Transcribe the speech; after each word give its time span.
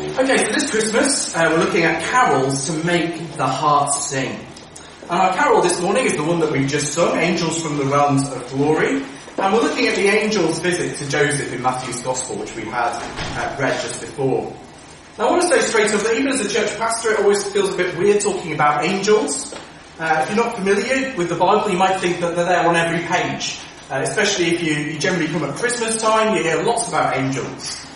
Okay, 0.00 0.46
so 0.46 0.52
this 0.52 0.70
Christmas 0.70 1.36
uh, 1.36 1.50
we're 1.52 1.62
looking 1.62 1.82
at 1.82 2.02
carols 2.04 2.66
to 2.66 2.72
make 2.84 3.36
the 3.36 3.46
heart 3.46 3.92
sing. 3.92 4.34
And 5.02 5.10
our 5.10 5.34
carol 5.34 5.60
this 5.60 5.78
morning 5.78 6.06
is 6.06 6.16
the 6.16 6.24
one 6.24 6.40
that 6.40 6.50
we've 6.50 6.66
just 6.66 6.94
sung, 6.94 7.18
Angels 7.18 7.62
from 7.62 7.76
the 7.76 7.84
Realms 7.84 8.26
of 8.32 8.48
Glory. 8.48 9.04
And 9.36 9.54
we're 9.54 9.60
looking 9.60 9.88
at 9.88 9.96
the 9.96 10.08
angel's 10.08 10.58
visit 10.60 10.96
to 10.96 11.08
Joseph 11.10 11.52
in 11.52 11.60
Matthew's 11.60 12.00
Gospel, 12.00 12.36
which 12.36 12.56
we 12.56 12.62
had 12.62 12.94
uh, 13.36 13.56
read 13.60 13.78
just 13.82 14.00
before. 14.00 14.56
Now 15.18 15.28
I 15.28 15.30
want 15.32 15.42
to 15.42 15.48
say 15.48 15.60
straight 15.60 15.92
up 15.92 16.00
that 16.00 16.16
even 16.16 16.28
as 16.28 16.40
a 16.40 16.48
church 16.48 16.74
pastor, 16.78 17.10
it 17.10 17.20
always 17.20 17.46
feels 17.52 17.74
a 17.74 17.76
bit 17.76 17.94
weird 17.98 18.22
talking 18.22 18.54
about 18.54 18.82
angels. 18.82 19.52
Uh, 19.98 20.20
if 20.22 20.34
you're 20.34 20.42
not 20.42 20.56
familiar 20.56 21.14
with 21.14 21.28
the 21.28 21.36
Bible, 21.36 21.70
you 21.70 21.76
might 21.76 22.00
think 22.00 22.20
that 22.20 22.34
they're 22.34 22.46
there 22.46 22.66
on 22.66 22.74
every 22.74 23.06
page. 23.06 23.60
Uh, 23.90 24.00
especially 24.02 24.46
if 24.54 24.62
you, 24.62 24.72
you 24.72 24.98
generally 24.98 25.28
come 25.28 25.44
at 25.44 25.54
Christmas 25.56 26.00
time, 26.00 26.34
you 26.34 26.42
hear 26.42 26.62
lots 26.62 26.88
about 26.88 27.14
angels. 27.14 27.86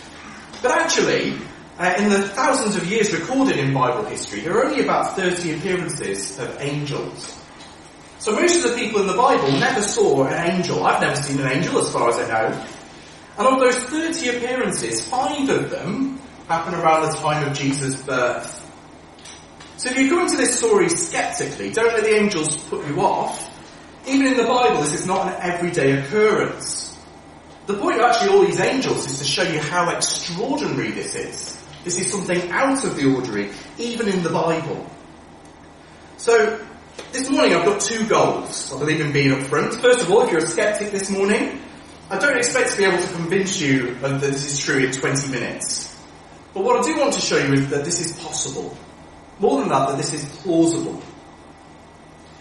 But 0.61 0.73
actually, 0.73 1.39
uh, 1.79 1.95
in 1.99 2.09
the 2.09 2.23
thousands 2.29 2.77
of 2.77 2.87
years 2.87 3.13
recorded 3.13 3.57
in 3.57 3.75
Bible 3.75 4.05
history, 4.05 4.41
there 4.41 4.57
are 4.57 4.67
only 4.67 4.83
about 4.83 5.17
30 5.17 5.55
appearances 5.55 6.39
of 6.39 6.57
angels. 6.61 7.37
So 8.19 8.33
most 8.33 8.65
of 8.65 8.71
the 8.71 8.77
people 8.77 9.01
in 9.01 9.07
the 9.07 9.15
Bible 9.15 9.51
never 9.53 9.83
saw 9.83 10.25
an 10.25 10.53
angel. 10.53 10.85
I've 10.85 11.01
never 11.01 11.17
seen 11.17 11.41
an 11.41 11.51
angel 11.51 11.79
as 11.79 11.93
far 11.93 12.09
as 12.11 12.19
I 12.19 12.29
know. 12.29 12.67
And 13.37 13.47
of 13.49 13.59
those 13.59 13.75
30 13.75 14.37
appearances, 14.37 15.07
five 15.07 15.49
of 15.49 15.71
them 15.71 16.21
happen 16.49 16.75
around 16.75 17.11
the 17.11 17.17
time 17.17 17.47
of 17.49 17.57
Jesus' 17.57 18.01
birth. 18.01 18.61
So 19.77 19.91
if 19.91 19.99
you 19.99 20.09
go 20.09 20.23
into 20.23 20.37
this 20.37 20.57
story 20.57 20.89
skeptically, 20.89 21.73
don't 21.73 21.93
let 21.93 22.05
the 22.05 22.15
angels 22.15 22.57
put 22.57 22.87
you 22.87 23.01
off. 23.01 23.51
Even 24.07 24.29
in 24.29 24.37
the 24.37 24.45
Bible, 24.45 24.83
this 24.83 24.95
is 24.95 25.07
not 25.07 25.27
an 25.27 25.35
everyday 25.43 25.99
occurrence. 25.99 26.97
The 27.67 27.75
point 27.75 27.97
of 27.97 28.03
actually 28.03 28.37
all 28.37 28.45
these 28.45 28.61
angels 28.61 29.07
is 29.11 29.19
to 29.19 29.25
show 29.25 29.43
you 29.43 29.59
how 29.59 29.91
extraordinary 29.91 30.93
this 30.93 31.15
is. 31.15 31.64
This 31.85 31.99
is 31.99 32.11
something 32.11 32.51
out 32.51 32.83
of 32.85 32.97
the 32.97 33.15
ordinary, 33.15 33.51
even 33.79 34.09
in 34.09 34.23
the 34.23 34.31
Bible. 34.31 34.91
So, 36.17 36.65
this 37.13 37.29
morning 37.29 37.55
I've 37.55 37.67
got 37.67 37.81
two 37.81 38.07
goals, 38.07 38.73
I 38.73 38.79
believe 38.79 39.03
in 39.03 39.13
being 39.13 39.31
upfront. 39.31 39.81
First 39.83 40.01
of 40.03 40.11
all, 40.11 40.23
if 40.23 40.31
you're 40.31 40.43
a 40.43 40.47
skeptic 40.47 40.93
this 40.93 41.11
morning, 41.11 41.61
I 42.09 42.19
don't 42.19 42.39
expect 42.39 42.71
to 42.71 42.77
be 42.79 42.85
able 42.85 43.03
to 43.03 43.13
convince 43.13 43.61
you 43.61 43.97
that 43.97 44.21
this 44.21 44.51
is 44.51 44.59
true 44.59 44.79
in 44.79 44.93
20 44.93 45.31
minutes. 45.31 45.95
But 46.55 46.65
what 46.65 46.81
I 46.81 46.83
do 46.83 46.99
want 46.99 47.13
to 47.15 47.21
show 47.21 47.37
you 47.37 47.53
is 47.53 47.69
that 47.69 47.85
this 47.85 48.01
is 48.01 48.19
possible. 48.19 48.75
More 49.39 49.61
than 49.61 49.69
that, 49.69 49.89
that 49.89 49.97
this 49.99 50.15
is 50.15 50.25
plausible. 50.43 51.03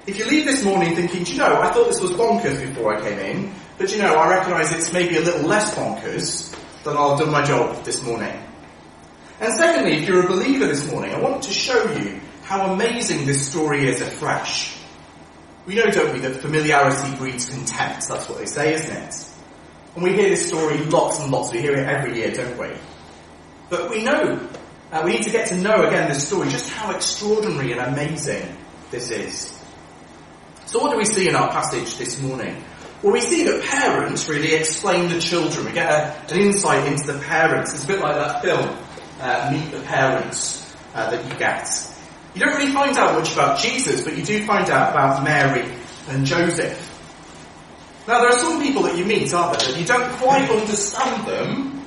If 0.07 0.19
you 0.19 0.25
leave 0.25 0.45
this 0.45 0.63
morning 0.63 0.95
thinking, 0.95 1.23
do 1.23 1.31
you 1.33 1.37
know, 1.39 1.61
I 1.61 1.71
thought 1.71 1.87
this 1.87 1.99
was 1.99 2.11
bonkers 2.11 2.59
before 2.65 2.95
I 2.95 3.01
came 3.01 3.19
in, 3.19 3.53
but 3.77 3.91
you 3.91 4.01
know, 4.01 4.15
I 4.15 4.29
recognise 4.29 4.71
it's 4.71 4.93
maybe 4.93 5.17
a 5.17 5.21
little 5.21 5.47
less 5.47 5.75
bonkers, 5.75 6.55
then 6.83 6.95
I'll 6.95 7.11
have 7.11 7.19
done 7.19 7.31
my 7.31 7.43
job 7.43 7.83
this 7.83 8.01
morning. 8.03 8.37
And 9.39 9.53
secondly, 9.53 9.97
if 9.97 10.07
you're 10.07 10.25
a 10.25 10.27
believer 10.27 10.67
this 10.67 10.89
morning, 10.91 11.13
I 11.13 11.19
want 11.19 11.43
to 11.43 11.53
show 11.53 11.91
you 11.93 12.19
how 12.43 12.73
amazing 12.73 13.25
this 13.25 13.47
story 13.49 13.87
is 13.87 14.01
afresh. 14.01 14.77
We 15.65 15.75
know, 15.75 15.85
don't 15.85 16.13
we, 16.13 16.19
that 16.19 16.35
familiarity 16.35 17.15
breeds 17.17 17.49
contempt. 17.49 18.07
That's 18.07 18.27
what 18.29 18.37
they 18.37 18.45
say, 18.45 18.73
isn't 18.73 18.95
it? 18.95 19.15
And 19.95 20.03
we 20.03 20.13
hear 20.13 20.29
this 20.29 20.47
story 20.47 20.77
lots 20.85 21.19
and 21.19 21.31
lots. 21.31 21.51
We 21.51 21.61
hear 21.61 21.73
it 21.73 21.87
every 21.87 22.17
year, 22.17 22.31
don't 22.31 22.57
we? 22.57 22.69
But 23.69 23.89
we 23.89 24.03
know, 24.03 24.49
uh, 24.91 25.01
we 25.05 25.13
need 25.13 25.23
to 25.23 25.31
get 25.31 25.47
to 25.49 25.55
know 25.55 25.87
again 25.87 26.09
this 26.09 26.27
story, 26.27 26.49
just 26.49 26.69
how 26.69 26.91
extraordinary 26.91 27.71
and 27.71 27.81
amazing 27.81 28.55
this 28.91 29.09
is. 29.09 29.59
So 30.65 30.79
what 30.79 30.91
do 30.91 30.97
we 30.97 31.05
see 31.05 31.27
in 31.29 31.35
our 31.35 31.49
passage 31.49 31.97
this 31.97 32.21
morning? 32.21 32.63
Well, 33.01 33.13
we 33.13 33.21
see 33.21 33.43
that 33.43 33.63
parents 33.63 34.29
really 34.29 34.53
explain 34.53 35.09
the 35.09 35.19
children. 35.19 35.65
We 35.65 35.71
get 35.73 35.89
a, 35.89 36.33
an 36.33 36.39
insight 36.39 36.87
into 36.87 37.11
the 37.11 37.19
parents. 37.19 37.73
It's 37.73 37.83
a 37.83 37.87
bit 37.87 37.99
like 37.99 38.15
that 38.15 38.41
film, 38.41 38.77
uh, 39.23 39.49
Meet 39.51 39.71
the 39.71 39.79
Parents, 39.81 40.75
uh, 40.93 41.09
that 41.09 41.25
you 41.25 41.39
get. 41.39 41.67
You 42.35 42.41
don't 42.41 42.57
really 42.57 42.71
find 42.71 42.95
out 42.97 43.13
much 43.17 43.33
about 43.33 43.59
Jesus, 43.59 44.03
but 44.03 44.17
you 44.17 44.23
do 44.23 44.45
find 44.45 44.69
out 44.69 44.91
about 44.91 45.23
Mary 45.23 45.65
and 46.09 46.25
Joseph. 46.25 46.89
Now, 48.07 48.19
there 48.19 48.29
are 48.29 48.39
some 48.39 48.61
people 48.61 48.83
that 48.83 48.97
you 48.97 49.05
meet, 49.05 49.33
aren't 49.33 49.57
there, 49.57 49.71
that 49.71 49.79
you 49.79 49.85
don't 49.85 50.11
quite 50.17 50.49
understand 50.49 51.25
them 51.25 51.81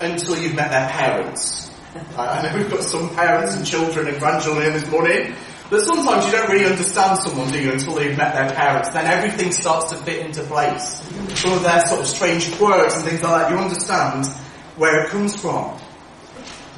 until 0.00 0.38
you've 0.38 0.54
met 0.54 0.70
their 0.70 0.88
parents. 0.88 1.74
I 2.16 2.42
know 2.42 2.56
we've 2.56 2.70
got 2.70 2.82
some 2.82 3.14
parents 3.16 3.56
and 3.56 3.66
children 3.66 4.06
and 4.06 4.18
grandchildren 4.18 4.72
this 4.72 4.88
morning, 4.88 5.34
but 5.70 5.82
sometimes 5.82 6.26
you 6.26 6.32
don't 6.32 6.48
really 6.48 6.66
understand 6.66 7.18
someone, 7.18 7.50
do 7.50 7.60
you, 7.60 7.72
until 7.72 7.94
they've 7.94 8.16
met 8.16 8.34
their 8.34 8.54
parents. 8.54 8.90
Then 8.90 9.06
everything 9.06 9.50
starts 9.50 9.90
to 9.90 9.96
fit 9.96 10.24
into 10.24 10.42
place. 10.44 11.02
Some 11.34 11.52
of 11.52 11.62
their 11.62 11.84
sort 11.86 12.00
of 12.02 12.06
strange 12.06 12.54
quirks 12.56 12.96
and 12.96 13.04
things 13.04 13.22
like 13.22 13.48
that, 13.48 13.50
you 13.50 13.58
understand 13.58 14.26
where 14.76 15.04
it 15.04 15.10
comes 15.10 15.34
from. 15.40 15.78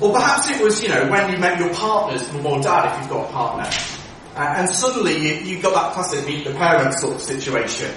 Or 0.00 0.14
perhaps 0.14 0.48
it 0.48 0.62
was, 0.62 0.82
you 0.82 0.88
know, 0.88 1.10
when 1.10 1.30
you 1.30 1.38
met 1.38 1.58
your 1.58 1.74
partner's 1.74 2.32
mum 2.32 2.46
or 2.46 2.60
dad, 2.62 2.94
if 2.94 3.00
you've 3.00 3.10
got 3.10 3.28
a 3.28 3.32
partner. 3.32 3.70
Uh, 4.34 4.54
and 4.56 4.68
suddenly 4.68 5.16
you, 5.16 5.34
you 5.44 5.62
got 5.62 5.74
that 5.74 5.92
classic 5.92 6.26
meet 6.26 6.44
the 6.44 6.54
parents 6.54 7.00
sort 7.00 7.14
of 7.14 7.20
situation. 7.20 7.90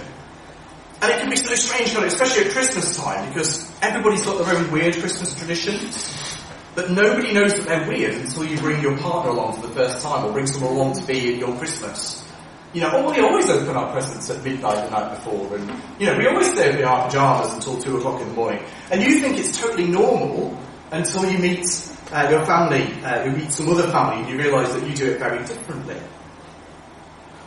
And 1.02 1.12
it 1.12 1.20
can 1.20 1.30
be 1.30 1.36
so 1.36 1.54
strange, 1.56 1.94
especially 1.96 2.46
at 2.46 2.52
Christmas 2.52 2.98
time, 2.98 3.28
because 3.30 3.70
everybody's 3.82 4.26
got 4.26 4.44
their 4.44 4.56
own 4.56 4.72
weird 4.72 4.96
Christmas 4.96 5.38
traditions. 5.38 6.38
But 6.76 6.92
nobody 6.92 7.34
knows 7.34 7.54
that 7.54 7.68
they're 7.68 7.88
weird 7.88 8.16
until 8.16 8.46
you 8.46 8.58
bring 8.58 8.82
your 8.82 8.98
partner 8.98 9.32
along 9.32 9.62
for 9.62 9.68
the 9.68 9.74
first 9.74 10.02
time, 10.02 10.26
or 10.26 10.32
bring 10.32 10.48
someone 10.48 10.74
along 10.74 11.00
to 11.00 11.06
be 11.06 11.34
at 11.34 11.40
your 11.40 11.56
Christmas. 11.58 12.28
You 12.74 12.82
know, 12.82 13.12
we 13.12 13.20
always 13.20 13.48
open 13.50 13.76
our 13.76 13.92
presents 13.92 14.30
at 14.30 14.44
midnight 14.44 14.86
the 14.86 14.90
night 14.90 15.16
before, 15.16 15.56
and, 15.56 15.72
you 16.00 16.08
know, 16.08 16.18
we 16.18 16.26
always 16.26 16.52
stay 16.52 16.80
in 16.80 16.84
our 16.84 17.06
pyjamas 17.06 17.54
until 17.54 17.80
two 17.80 17.98
o'clock 17.98 18.20
in 18.22 18.30
the 18.30 18.34
morning. 18.34 18.64
And 18.90 19.04
you 19.04 19.20
think 19.20 19.38
it's 19.38 19.56
totally 19.60 19.88
normal 19.88 20.58
until 20.92 21.30
you 21.30 21.38
meet 21.38 21.68
uh, 22.12 22.28
your 22.30 22.46
family, 22.46 22.84
uh, 23.04 23.26
you 23.26 23.32
meet 23.32 23.52
some 23.52 23.70
other 23.70 23.90
family, 23.92 24.22
and 24.24 24.30
you 24.30 24.38
realise 24.38 24.72
that 24.74 24.88
you 24.88 24.96
do 24.96 25.12
it 25.12 25.20
very 25.20 25.40
differently. 25.40 25.98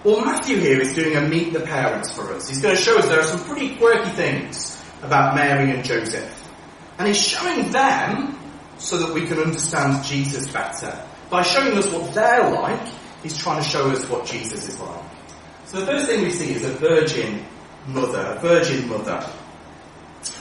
Well, 0.05 0.25
Matthew 0.25 0.59
here 0.59 0.81
is 0.81 0.95
doing 0.95 1.17
a 1.17 1.21
meet 1.21 1.53
the 1.53 1.61
parents 1.61 2.13
for 2.13 2.33
us. 2.33 2.49
He's 2.49 2.61
going 2.61 2.77
to 2.77 2.81
show 2.81 2.97
us 2.97 3.09
there 3.09 3.21
are 3.21 3.25
some 3.25 3.43
pretty 3.45 3.77
quirky 3.77 4.11
things 4.11 4.81
about 5.03 5.35
Mary 5.35 5.73
and 5.73 5.85
Joseph. 5.85 6.33
And 6.99 7.09
he's 7.09 7.21
showing 7.21 7.73
them 7.73 8.39
so 8.79 8.99
that 8.99 9.13
we 9.13 9.27
can 9.27 9.39
understand 9.39 10.05
Jesus 10.05 10.47
better. 10.47 10.97
By 11.29 11.43
showing 11.43 11.77
us 11.77 11.91
what 11.93 12.15
they're 12.15 12.51
like, 12.51 12.89
he's 13.23 13.37
trying 13.37 13.63
to 13.63 13.69
show 13.69 13.91
us 13.91 14.09
what 14.09 14.27
Jesus 14.27 14.69
is 14.69 14.79
like. 14.79 15.03
So 15.65 15.81
the 15.81 15.87
first 15.87 16.07
thing 16.07 16.23
we 16.23 16.31
see 16.31 16.53
is 16.53 16.65
a 16.65 16.73
virgin 16.75 17.45
mother, 17.89 18.37
a 18.37 18.41
virgin 18.41 18.89
mother. 18.89 19.21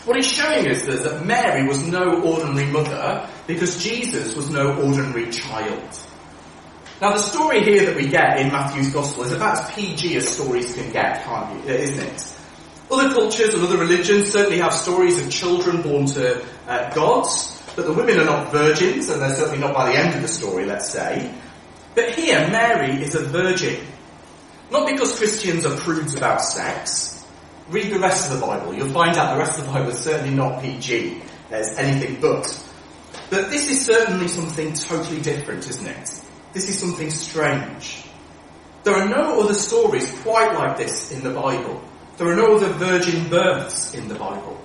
What 0.06 0.16
he's 0.16 0.32
showing 0.32 0.70
us 0.70 0.84
is 0.84 1.02
that 1.04 1.26
Mary 1.26 1.68
was 1.68 1.86
no 1.88 2.22
ordinary 2.22 2.72
mother 2.72 3.28
because 3.48 3.84
Jesus 3.84 4.36
was 4.36 4.50
no 4.50 4.76
ordinary 4.82 5.32
child. 5.32 6.00
Now 7.02 7.12
the 7.12 7.20
story 7.20 7.64
here 7.64 7.86
that 7.86 7.96
we 7.96 8.08
get 8.08 8.40
in 8.40 8.52
Matthew's 8.52 8.92
Gospel 8.92 9.24
is 9.24 9.32
about 9.32 9.58
as 9.58 9.72
PG 9.76 10.16
as 10.16 10.28
stories 10.28 10.74
can 10.74 10.92
get, 10.92 11.24
can't 11.24 11.66
you? 11.66 11.74
Isn't 11.74 12.00
it? 12.00 12.36
Other 12.90 13.14
cultures 13.14 13.54
and 13.54 13.64
other 13.64 13.78
religions 13.78 14.32
certainly 14.32 14.60
have 14.60 14.74
stories 14.74 15.20
of 15.20 15.32
children 15.32 15.82
born 15.82 16.06
to 16.06 16.46
uh, 16.68 16.94
gods, 16.94 17.62
but 17.76 17.86
the 17.86 17.94
women 17.94 18.20
are 18.20 18.26
not 18.26 18.52
virgins, 18.52 19.10
and 19.10 19.22
they're 19.22 19.36
certainly 19.36 19.60
not 19.60 19.74
by 19.74 19.92
the 19.92 19.98
end 19.98 20.16
of 20.16 20.22
the 20.22 20.28
story, 20.28 20.66
let's 20.66 20.90
say. 20.90 21.34
But 21.96 22.12
here, 22.12 22.48
Mary 22.50 23.02
is 23.02 23.16
a 23.16 23.24
virgin. 23.26 23.86
Not 24.72 24.88
because 24.88 25.18
Christians 25.18 25.66
are 25.66 25.76
prudes 25.78 26.16
about 26.16 26.42
sex. 26.42 27.26
Read 27.70 27.92
the 27.92 28.00
rest 28.00 28.32
of 28.32 28.40
the 28.40 28.46
Bible. 28.46 28.74
You'll 28.74 28.94
find 28.94 29.18
out 29.18 29.34
the 29.34 29.40
rest 29.40 29.60
of 29.60 29.66
the 29.66 29.72
Bible 29.72 29.90
is 29.90 30.00
certainly 30.00 30.34
not 30.34 30.62
PG. 30.62 31.22
There's 31.50 31.76
anything 31.78 32.22
but. 32.22 32.46
But 33.30 33.50
this 33.50 33.70
is 33.70 33.86
certainly 33.86 34.28
something 34.28 34.74
totally 34.74 35.22
different, 35.22 35.68
isn't 35.70 35.88
it? 35.88 36.22
This 36.54 36.70
is 36.70 36.80
something 36.80 37.10
strange. 37.10 38.06
There 38.84 38.96
are 38.96 39.10
no 39.10 39.42
other 39.42 39.56
stories 39.56 40.12
quite 40.22 40.54
like 40.54 40.78
this 40.78 41.12
in 41.12 41.24
the 41.24 41.32
Bible. 41.32 41.84
There 42.18 42.28
are 42.28 42.36
no 42.36 42.56
other 42.56 42.70
virgin 42.70 43.30
births 43.30 43.94
in 43.94 44.08
the 44.08 44.16
Bible. 44.16 44.62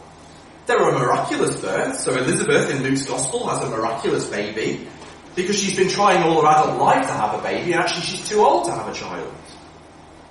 There 0.66 0.78
are 0.78 0.92
miraculous 0.92 1.58
births. 1.58 2.04
So 2.04 2.12
Elizabeth 2.12 2.70
in 2.70 2.82
Luke's 2.82 3.06
Gospel 3.06 3.48
has 3.48 3.66
a 3.66 3.70
miraculous 3.70 4.26
baby 4.26 4.86
because 5.34 5.58
she's 5.58 5.76
been 5.76 5.88
trying 5.88 6.22
all 6.22 6.42
her 6.42 6.48
adult 6.48 6.78
life 6.78 7.06
to 7.06 7.12
have 7.12 7.38
a 7.38 7.42
baby 7.42 7.72
and 7.72 7.82
actually 7.82 8.02
she's 8.02 8.28
too 8.28 8.40
old 8.40 8.66
to 8.66 8.72
have 8.72 8.88
a 8.88 8.94
child. 8.94 9.32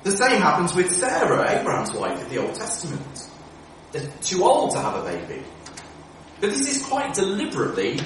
The 0.03 0.11
same 0.11 0.41
happens 0.41 0.73
with 0.73 0.95
Sarah, 0.95 1.59
Abraham's 1.59 1.91
wife 1.91 2.21
in 2.23 2.29
the 2.29 2.37
Old 2.37 2.55
Testament. 2.55 3.27
They're 3.91 4.07
too 4.21 4.43
old 4.43 4.71
to 4.71 4.79
have 4.79 4.95
a 4.95 5.03
baby. 5.03 5.43
But 6.39 6.51
this 6.51 6.73
is 6.73 6.85
quite 6.85 7.13
deliberately 7.13 7.99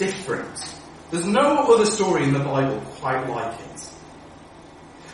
different. 0.00 0.78
There's 1.10 1.26
no 1.26 1.74
other 1.74 1.84
story 1.84 2.24
in 2.24 2.32
the 2.32 2.40
Bible 2.40 2.80
quite 3.00 3.28
like 3.28 3.60
it. 3.60 3.90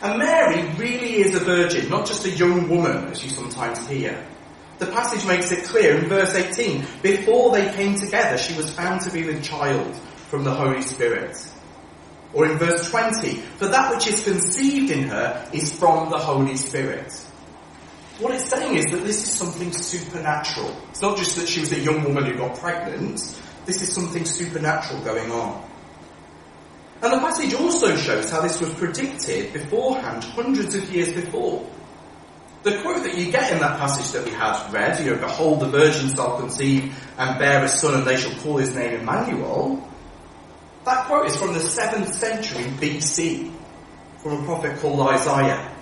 And 0.01 0.17
Mary 0.17 0.63
really 0.77 1.17
is 1.17 1.35
a 1.35 1.39
virgin, 1.39 1.89
not 1.89 2.07
just 2.07 2.25
a 2.25 2.31
young 2.31 2.69
woman, 2.69 3.09
as 3.09 3.23
you 3.23 3.29
sometimes 3.29 3.85
hear. 3.87 4.25
The 4.79 4.85
passage 4.85 5.27
makes 5.27 5.51
it 5.51 5.65
clear 5.65 5.97
in 5.97 6.07
verse 6.07 6.33
18, 6.33 6.85
before 7.01 7.51
they 7.51 7.69
came 7.73 7.95
together, 7.95 8.37
she 8.37 8.55
was 8.55 8.73
found 8.73 9.01
to 9.01 9.11
be 9.11 9.25
with 9.25 9.43
child 9.43 9.93
from 10.29 10.43
the 10.43 10.53
Holy 10.53 10.81
Spirit. 10.81 11.35
Or 12.33 12.45
in 12.45 12.57
verse 12.57 12.89
20, 12.89 13.33
for 13.57 13.67
that 13.67 13.93
which 13.93 14.07
is 14.07 14.23
conceived 14.23 14.91
in 14.91 15.09
her 15.09 15.49
is 15.51 15.77
from 15.77 16.09
the 16.11 16.17
Holy 16.17 16.55
Spirit. 16.55 17.11
What 18.19 18.33
it's 18.33 18.49
saying 18.49 18.77
is 18.77 18.85
that 18.91 19.03
this 19.03 19.21
is 19.23 19.33
something 19.33 19.73
supernatural. 19.73 20.75
It's 20.91 21.01
not 21.01 21.17
just 21.17 21.35
that 21.35 21.49
she 21.49 21.59
was 21.59 21.71
a 21.71 21.79
young 21.79 22.03
woman 22.03 22.25
who 22.25 22.37
got 22.37 22.57
pregnant. 22.57 23.19
This 23.67 23.81
is 23.81 23.93
something 23.93 24.23
supernatural 24.23 25.01
going 25.01 25.29
on. 25.29 25.61
And 27.01 27.11
the 27.11 27.19
passage 27.19 27.53
also 27.53 27.97
shows 27.97 28.31
how 28.31 28.39
this 28.39 28.61
was 28.61 28.73
predicted 28.75 29.51
beforehand, 29.51 30.23
hundreds 30.23 30.73
of 30.73 30.89
years 30.89 31.11
before. 31.11 31.69
The 32.63 32.81
quote 32.81 33.03
that 33.03 33.17
you 33.17 33.29
get 33.29 33.51
in 33.51 33.59
that 33.59 33.77
passage 33.77 34.09
that 34.13 34.23
we 34.23 34.31
had 34.31 34.71
read, 34.71 35.03
you 35.03 35.11
know, 35.11 35.19
behold 35.19 35.59
the 35.59 35.67
virgin 35.67 36.15
shall 36.15 36.39
conceive 36.39 36.95
and 37.17 37.37
bear 37.37 37.63
a 37.65 37.67
son 37.67 37.95
and 37.95 38.07
they 38.07 38.15
shall 38.15 38.33
call 38.39 38.55
his 38.55 38.73
name 38.73 39.01
Emmanuel, 39.01 39.85
that 40.85 41.05
quote 41.05 41.27
is 41.27 41.35
from 41.35 41.53
the 41.53 41.59
7th 41.59 42.07
century 42.07 42.63
BC, 42.79 43.53
from 44.23 44.41
a 44.41 44.45
prophet 44.45 44.79
called 44.79 45.01
Isaiah. 45.09 45.75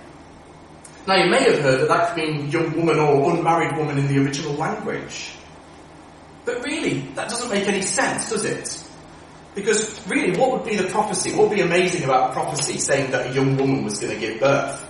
Now 1.06 1.22
you 1.22 1.30
may 1.30 1.44
have 1.44 1.60
heard 1.60 1.80
that 1.82 1.88
that 1.88 2.14
could 2.14 2.24
mean 2.24 2.50
young 2.50 2.76
woman 2.76 2.98
or 2.98 3.30
unmarried 3.32 3.76
woman 3.76 3.96
in 3.96 4.08
the 4.08 4.18
original 4.18 4.54
language. 4.54 5.36
But 6.46 6.64
really, 6.64 7.00
that 7.16 7.28
doesn't 7.28 7.50
make 7.50 7.68
any 7.68 7.82
sense, 7.82 8.30
does 8.30 8.44
it? 8.44 8.82
Because 9.56 10.06
really, 10.06 10.38
what 10.38 10.52
would 10.52 10.64
be 10.64 10.76
the 10.76 10.88
prophecy? 10.88 11.32
What 11.32 11.48
would 11.48 11.56
be 11.56 11.62
amazing 11.62 12.04
about 12.04 12.30
a 12.30 12.32
prophecy 12.32 12.78
saying 12.78 13.10
that 13.10 13.26
a 13.26 13.34
young 13.34 13.56
woman 13.56 13.84
was 13.84 13.98
going 13.98 14.14
to 14.14 14.20
give 14.20 14.40
birth? 14.40 14.82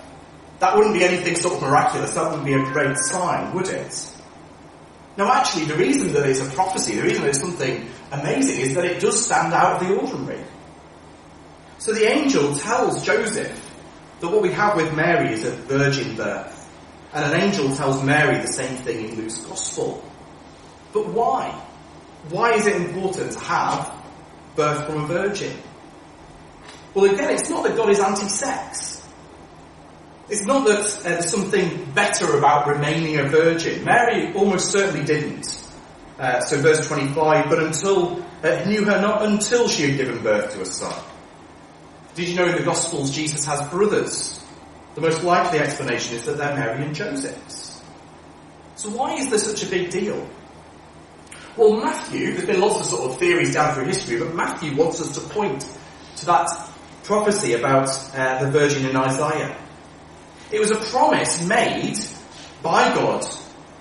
That 0.58 0.76
wouldn't 0.76 0.94
be 0.94 1.02
anything 1.02 1.34
sort 1.34 1.54
of 1.54 1.62
miraculous. 1.62 2.12
That 2.12 2.24
wouldn't 2.24 2.44
be 2.44 2.54
a 2.54 2.62
great 2.72 2.96
sign, 2.98 3.54
would 3.54 3.68
it? 3.68 4.10
Now, 5.16 5.32
actually, 5.32 5.64
the 5.64 5.76
reason 5.76 6.12
that 6.12 6.26
it's 6.28 6.40
a 6.40 6.50
prophecy, 6.50 6.96
the 6.96 7.02
reason 7.02 7.22
that 7.22 7.30
it's 7.30 7.40
something 7.40 7.88
amazing 8.12 8.60
is 8.60 8.74
that 8.74 8.84
it 8.84 9.00
does 9.00 9.24
stand 9.24 9.54
out 9.54 9.80
of 9.80 9.88
the 9.88 9.94
ordinary. 9.94 10.44
So 11.78 11.92
the 11.92 12.10
angel 12.10 12.54
tells 12.56 13.02
Joseph 13.04 13.62
that 14.20 14.28
what 14.28 14.42
we 14.42 14.52
have 14.52 14.76
with 14.76 14.94
Mary 14.94 15.32
is 15.32 15.44
a 15.44 15.52
virgin 15.52 16.16
birth. 16.16 16.52
And 17.14 17.32
an 17.32 17.40
angel 17.40 17.74
tells 17.74 18.02
Mary 18.02 18.40
the 18.40 18.52
same 18.52 18.76
thing 18.78 19.08
in 19.08 19.16
Luke's 19.16 19.38
Gospel. 19.38 20.04
But 20.96 21.08
why? 21.08 21.50
Why 22.30 22.54
is 22.54 22.66
it 22.66 22.74
important 22.74 23.32
to 23.32 23.38
have 23.40 24.02
birth 24.54 24.86
from 24.86 25.04
a 25.04 25.06
virgin? 25.06 25.54
Well, 26.94 27.12
again, 27.12 27.34
it's 27.34 27.50
not 27.50 27.64
that 27.64 27.76
God 27.76 27.90
is 27.90 28.00
anti-sex. 28.00 29.06
It's 30.30 30.46
not 30.46 30.66
that 30.66 30.78
uh, 30.80 31.02
there's 31.02 31.30
something 31.30 31.84
better 31.92 32.38
about 32.38 32.66
remaining 32.66 33.18
a 33.18 33.24
virgin. 33.24 33.84
Mary 33.84 34.32
almost 34.32 34.72
certainly 34.72 35.04
didn't. 35.04 35.68
Uh, 36.18 36.40
so 36.40 36.62
verse 36.62 36.88
25, 36.88 37.50
but 37.50 37.62
until, 37.62 38.24
uh, 38.42 38.64
knew 38.64 38.82
her 38.86 38.98
not 38.98 39.20
until 39.26 39.68
she 39.68 39.90
had 39.90 39.98
given 39.98 40.22
birth 40.22 40.54
to 40.54 40.62
a 40.62 40.64
son. 40.64 40.98
Did 42.14 42.28
you 42.28 42.36
know 42.36 42.46
in 42.46 42.56
the 42.56 42.62
Gospels 42.62 43.14
Jesus 43.14 43.44
has 43.44 43.68
brothers? 43.68 44.42
The 44.94 45.02
most 45.02 45.22
likely 45.22 45.58
explanation 45.58 46.16
is 46.16 46.24
that 46.24 46.38
they're 46.38 46.56
Mary 46.56 46.86
and 46.86 46.94
Joseph's. 46.94 47.82
So 48.76 48.88
why 48.88 49.16
is 49.16 49.28
there 49.28 49.38
such 49.38 49.62
a 49.62 49.66
big 49.66 49.90
deal? 49.90 50.26
Well, 51.56 51.80
Matthew, 51.80 52.34
there's 52.34 52.46
been 52.46 52.60
lots 52.60 52.80
of 52.80 52.86
sort 52.86 53.10
of 53.10 53.18
theories 53.18 53.54
down 53.54 53.74
through 53.74 53.86
history, 53.86 54.18
but 54.18 54.34
Matthew 54.34 54.76
wants 54.76 55.00
us 55.00 55.14
to 55.14 55.20
point 55.20 55.66
to 56.16 56.26
that 56.26 56.50
prophecy 57.02 57.54
about 57.54 57.88
uh, 58.14 58.44
the 58.44 58.50
virgin 58.50 58.84
in 58.84 58.94
Isaiah. 58.94 59.56
It 60.50 60.60
was 60.60 60.70
a 60.70 60.76
promise 60.76 61.46
made 61.46 61.98
by 62.62 62.94
God 62.94 63.24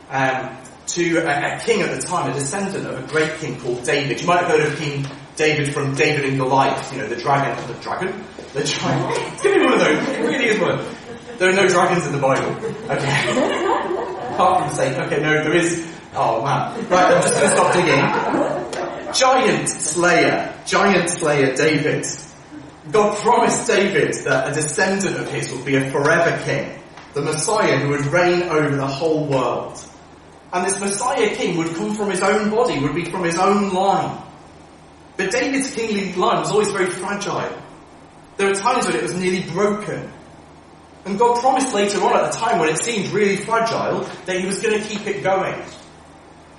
um, 0.09 0.57
to 0.87 1.17
a, 1.17 1.55
a, 1.55 1.59
king 1.59 1.81
at 1.81 1.99
the 1.99 2.01
time, 2.07 2.31
a 2.31 2.33
descendant 2.33 2.87
of 2.87 3.03
a 3.03 3.07
great 3.07 3.39
king 3.39 3.59
called 3.59 3.83
David. 3.83 4.21
You 4.21 4.27
might 4.27 4.39
have 4.39 4.47
heard 4.47 4.71
of 4.71 4.77
King 4.79 5.05
David 5.35 5.73
from 5.73 5.95
David 5.95 6.25
and 6.25 6.37
Goliath, 6.37 6.93
you 6.93 6.99
know, 6.99 7.07
the 7.07 7.17
dragon, 7.17 7.67
the 7.67 7.81
dragon? 7.81 8.23
The 8.53 8.63
dragon. 8.63 9.21
It's 9.33 9.41
gonna 9.43 9.55
be 9.55 9.65
one 9.65 9.73
of 9.73 9.79
those. 9.79 10.41
Is 10.41 10.59
one. 10.61 11.37
There 11.39 11.49
are 11.49 11.53
no 11.53 11.67
dragons 11.67 12.05
in 12.05 12.13
the 12.13 12.19
Bible. 12.19 12.51
Okay. 12.89 14.31
Apart 14.33 14.65
from 14.65 14.75
Satan. 14.77 15.01
Okay, 15.01 15.21
no, 15.21 15.43
there 15.43 15.55
is. 15.55 15.94
Oh 16.15 16.43
man. 16.43 16.87
Right, 16.89 17.13
I'm 17.13 17.21
just 17.21 17.33
gonna 17.33 17.55
stop 17.55 17.73
digging. 17.73 19.13
Giant 19.13 19.69
Slayer. 19.69 20.53
Giant 20.65 21.09
Slayer 21.09 21.55
David 21.55 22.05
God 22.91 23.17
promised 23.17 23.67
David 23.67 24.13
that 24.25 24.51
a 24.51 24.53
descendant 24.53 25.17
of 25.17 25.31
his 25.31 25.51
would 25.51 25.65
be 25.65 25.75
a 25.75 25.89
forever 25.89 26.39
king, 26.43 26.79
the 27.13 27.21
Messiah 27.21 27.77
who 27.79 27.89
would 27.89 28.05
reign 28.05 28.43
over 28.43 28.75
the 28.75 28.85
whole 28.85 29.25
world. 29.25 29.83
And 30.53 30.65
this 30.65 30.79
Messiah 30.79 31.35
king 31.35 31.57
would 31.57 31.75
come 31.75 31.95
from 31.95 32.11
his 32.11 32.21
own 32.21 32.51
body, 32.51 32.79
would 32.79 32.93
be 32.93 33.05
from 33.05 33.23
his 33.23 33.37
own 33.37 33.73
line. 33.73 34.21
But 35.17 35.31
David's 35.31 35.73
kingly 35.73 36.13
line 36.13 36.41
was 36.41 36.51
always 36.51 36.69
very 36.71 36.91
fragile. 36.91 37.57
There 38.37 38.49
were 38.49 38.55
times 38.55 38.85
when 38.85 38.95
it 38.95 39.01
was 39.01 39.15
nearly 39.15 39.43
broken. 39.49 40.11
And 41.05 41.17
God 41.17 41.39
promised 41.39 41.73
later 41.73 42.03
on 42.03 42.15
at 42.15 42.31
the 42.31 42.37
time 42.37 42.59
when 42.59 42.69
it 42.69 42.77
seemed 42.77 43.07
really 43.13 43.37
fragile 43.37 44.07
that 44.25 44.39
he 44.39 44.45
was 44.45 44.59
going 44.59 44.79
to 44.79 44.87
keep 44.87 45.07
it 45.07 45.23
going. 45.23 45.59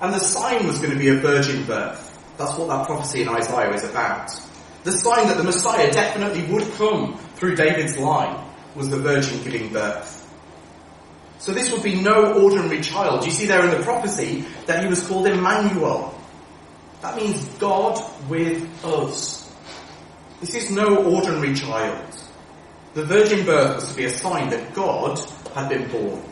And 0.00 0.12
the 0.12 0.18
sign 0.18 0.66
was 0.66 0.78
going 0.78 0.92
to 0.92 0.98
be 0.98 1.08
a 1.08 1.14
virgin 1.14 1.64
birth. 1.64 2.12
That's 2.36 2.58
what 2.58 2.68
that 2.68 2.86
prophecy 2.86 3.22
in 3.22 3.28
Isaiah 3.28 3.72
is 3.72 3.84
about. 3.84 4.30
The 4.84 4.92
sign 4.92 5.26
that 5.26 5.36
the 5.36 5.44
Messiah 5.44 5.90
definitely 5.90 6.44
would 6.52 6.70
come 6.74 7.18
through 7.34 7.56
David's 7.56 7.96
line 7.96 8.38
was 8.74 8.90
the 8.90 8.98
virgin 8.98 9.42
giving 9.42 9.72
birth. 9.72 10.22
So 11.38 11.52
this 11.52 11.72
would 11.72 11.82
be 11.82 12.00
no 12.00 12.42
ordinary 12.42 12.80
child. 12.80 13.24
You 13.24 13.30
see 13.30 13.46
there 13.46 13.64
in 13.64 13.70
the 13.70 13.82
prophecy 13.82 14.44
that 14.66 14.82
he 14.82 14.88
was 14.88 15.06
called 15.06 15.26
Emmanuel. 15.26 16.18
That 17.02 17.16
means 17.16 17.46
God 17.58 18.00
with 18.28 18.84
us. 18.84 19.52
This 20.40 20.54
is 20.54 20.70
no 20.70 21.04
ordinary 21.04 21.54
child. 21.54 22.14
The 22.94 23.04
virgin 23.04 23.44
birth 23.44 23.76
was 23.76 23.90
to 23.90 23.96
be 23.96 24.04
a 24.04 24.10
sign 24.10 24.50
that 24.50 24.74
God 24.74 25.18
had 25.54 25.68
been 25.68 25.88
born. 25.88 26.22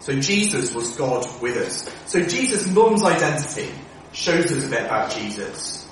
So 0.00 0.18
Jesus 0.20 0.74
was 0.74 0.94
God 0.96 1.26
with 1.40 1.56
us. 1.56 1.90
So 2.06 2.24
Jesus' 2.24 2.66
mum's 2.68 3.02
identity 3.02 3.70
shows 4.12 4.52
us 4.52 4.66
a 4.66 4.68
bit 4.68 4.84
about 4.84 5.10
Jesus. 5.10 5.88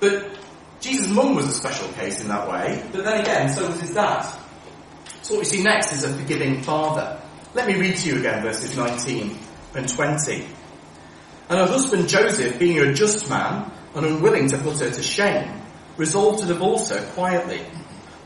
But 0.00 0.38
Jesus' 0.80 1.08
mum 1.08 1.34
was 1.34 1.46
a 1.46 1.52
special 1.52 1.88
case 1.94 2.20
in 2.20 2.28
that 2.28 2.48
way, 2.48 2.82
but 2.92 3.04
then 3.04 3.20
again, 3.20 3.48
so 3.52 3.66
was 3.66 3.80
his 3.80 3.94
dad. 3.94 4.22
So 5.22 5.34
what 5.34 5.40
we 5.40 5.44
see 5.44 5.62
next 5.62 5.92
is 5.92 6.04
a 6.04 6.14
forgiving 6.14 6.62
father. 6.62 7.20
Let 7.54 7.66
me 7.66 7.74
read 7.74 7.96
to 7.96 8.08
you 8.08 8.18
again 8.18 8.42
verses 8.42 8.76
19 8.76 9.36
and 9.74 9.88
20. 9.88 10.46
And 11.48 11.58
her 11.58 11.66
husband 11.66 12.08
Joseph, 12.08 12.58
being 12.58 12.78
a 12.78 12.92
just 12.92 13.28
man 13.28 13.70
and 13.94 14.06
unwilling 14.06 14.48
to 14.48 14.58
put 14.58 14.78
her 14.80 14.90
to 14.90 15.02
shame, 15.02 15.60
resolved 15.96 16.40
to 16.40 16.46
divorce 16.46 16.90
her 16.90 17.04
quietly. 17.12 17.62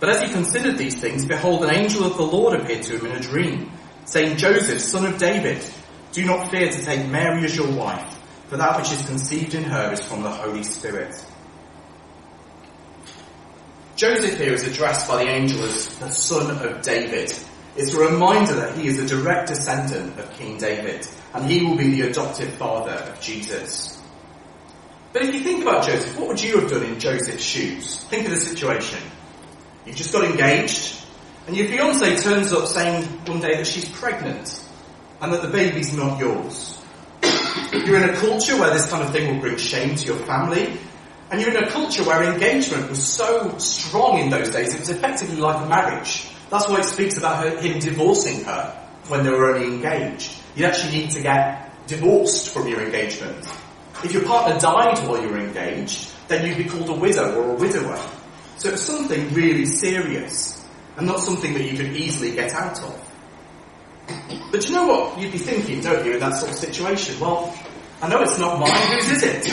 But 0.01 0.11
as 0.11 0.23
he 0.23 0.33
considered 0.33 0.77
these 0.77 1.01
things, 1.01 1.25
behold, 1.25 1.63
an 1.65 1.71
angel 1.71 2.05
of 2.05 2.17
the 2.17 2.25
Lord 2.25 2.61
appeared 2.61 2.83
to 2.83 2.99
him 2.99 3.07
in 3.07 3.17
a 3.17 3.21
dream, 3.21 3.71
saying, 4.05 4.37
Joseph, 4.37 4.81
son 4.81 5.07
of 5.07 5.19
David, 5.19 5.65
do 6.13 6.25
not 6.25 6.51
fear 6.51 6.71
to 6.71 6.85
take 6.85 7.07
Mary 7.09 7.45
as 7.45 7.57
your 7.57 7.71
wife, 7.73 8.19
for 8.49 8.57
that 8.57 8.77
which 8.77 8.93
is 8.93 9.05
conceived 9.07 9.55
in 9.55 9.65
her 9.65 9.93
is 9.93 10.03
from 10.03 10.23
the 10.23 10.31
Holy 10.31 10.63
Spirit. 10.63 11.15
Joseph 13.97 14.39
here 14.39 14.53
is 14.53 14.67
addressed 14.67 15.07
by 15.07 15.23
the 15.23 15.31
angel 15.31 15.63
as 15.63 15.89
the 15.99 16.11
son 16.11 16.65
of 16.67 16.83
David. 16.83 17.33
It's 17.77 17.95
a 17.95 17.99
reminder 17.99 18.55
that 18.55 18.77
he 18.77 18.87
is 18.87 18.99
a 18.99 19.07
direct 19.07 19.49
descendant 19.49 20.19
of 20.19 20.31
King 20.33 20.59
David, 20.59 21.07
and 21.33 21.51
he 21.51 21.65
will 21.65 21.77
be 21.77 21.91
the 21.91 22.11
adopted 22.11 22.51
father 22.55 22.93
of 22.93 23.21
Jesus. 23.21 24.03
But 25.13 25.23
if 25.23 25.35
you 25.35 25.41
think 25.41 25.63
about 25.63 25.87
Joseph, 25.87 26.19
what 26.19 26.29
would 26.29 26.43
you 26.43 26.61
have 26.61 26.71
done 26.71 26.83
in 26.83 26.99
Joseph's 26.99 27.43
shoes? 27.43 28.03
Think 28.05 28.25
of 28.25 28.31
the 28.33 28.41
situation. 28.41 29.01
You've 29.85 29.97
just 29.97 30.13
got 30.13 30.25
engaged, 30.25 31.02
and 31.47 31.57
your 31.57 31.67
fiance 31.67 32.17
turns 32.19 32.53
up 32.53 32.67
saying 32.67 33.05
one 33.27 33.41
day 33.41 33.57
that 33.57 33.67
she's 33.67 33.89
pregnant, 33.89 34.63
and 35.21 35.33
that 35.33 35.43
the 35.43 35.49
baby's 35.49 35.93
not 35.93 36.19
yours. 36.19 36.81
You're 37.73 38.03
in 38.03 38.11
a 38.11 38.17
culture 38.17 38.59
where 38.59 38.73
this 38.73 38.91
kind 38.91 39.03
of 39.03 39.13
thing 39.13 39.35
will 39.35 39.41
bring 39.41 39.57
shame 39.57 39.97
to 39.97 40.07
your 40.07 40.19
family, 40.27 40.79
and 41.31 41.41
you're 41.41 41.57
in 41.57 41.65
a 41.65 41.71
culture 41.71 42.05
where 42.05 42.23
engagement 42.23 42.91
was 42.91 43.03
so 43.03 43.57
strong 43.57 44.19
in 44.19 44.29
those 44.29 44.51
days, 44.51 44.75
it 44.75 44.81
was 44.81 44.91
effectively 44.91 45.37
like 45.37 45.65
a 45.65 45.67
marriage. 45.67 46.29
That's 46.51 46.69
why 46.69 46.81
it 46.81 46.85
speaks 46.85 47.17
about 47.17 47.43
her, 47.43 47.59
him 47.59 47.79
divorcing 47.79 48.45
her 48.45 48.79
when 49.09 49.25
they 49.25 49.31
were 49.31 49.55
only 49.55 49.67
engaged. 49.67 50.31
You 50.55 50.67
actually 50.67 50.99
need 50.99 51.11
to 51.13 51.23
get 51.23 51.87
divorced 51.87 52.53
from 52.53 52.69
your 52.69 52.83
engagement. 52.83 53.47
If 54.05 54.13
your 54.13 54.25
partner 54.25 54.59
died 54.59 54.99
while 55.09 55.23
you 55.23 55.29
were 55.29 55.39
engaged, 55.39 56.13
then 56.29 56.47
you'd 56.47 56.59
be 56.59 56.65
called 56.65 56.91
a 56.91 57.01
widow 57.01 57.35
or 57.35 57.53
a 57.53 57.55
widower. 57.55 57.99
So 58.59 58.69
it's 58.69 58.83
something 58.83 59.33
really 59.33 59.65
serious, 59.65 60.62
and 60.97 61.07
not 61.07 61.21
something 61.21 61.55
that 61.55 61.63
you 61.63 61.77
could 61.77 61.97
easily 61.97 62.33
get 62.33 62.53
out 62.55 62.83
of. 62.83 63.09
But 64.51 64.69
you 64.69 64.75
know 64.75 64.87
what 64.87 65.19
you'd 65.19 65.33
be 65.33 65.39
thinking, 65.39 65.81
don't 65.81 66.05
you, 66.05 66.13
in 66.15 66.21
that 66.21 66.35
sort 66.35 66.51
of 66.51 66.59
situation? 66.59 67.19
Well, 67.19 67.57
I 68.03 68.09
know 68.09 68.21
it's 68.23 68.39
not 68.39 68.59
mine, 68.59 68.71
whose 68.93 69.11
is 69.11 69.23
it? 69.23 69.47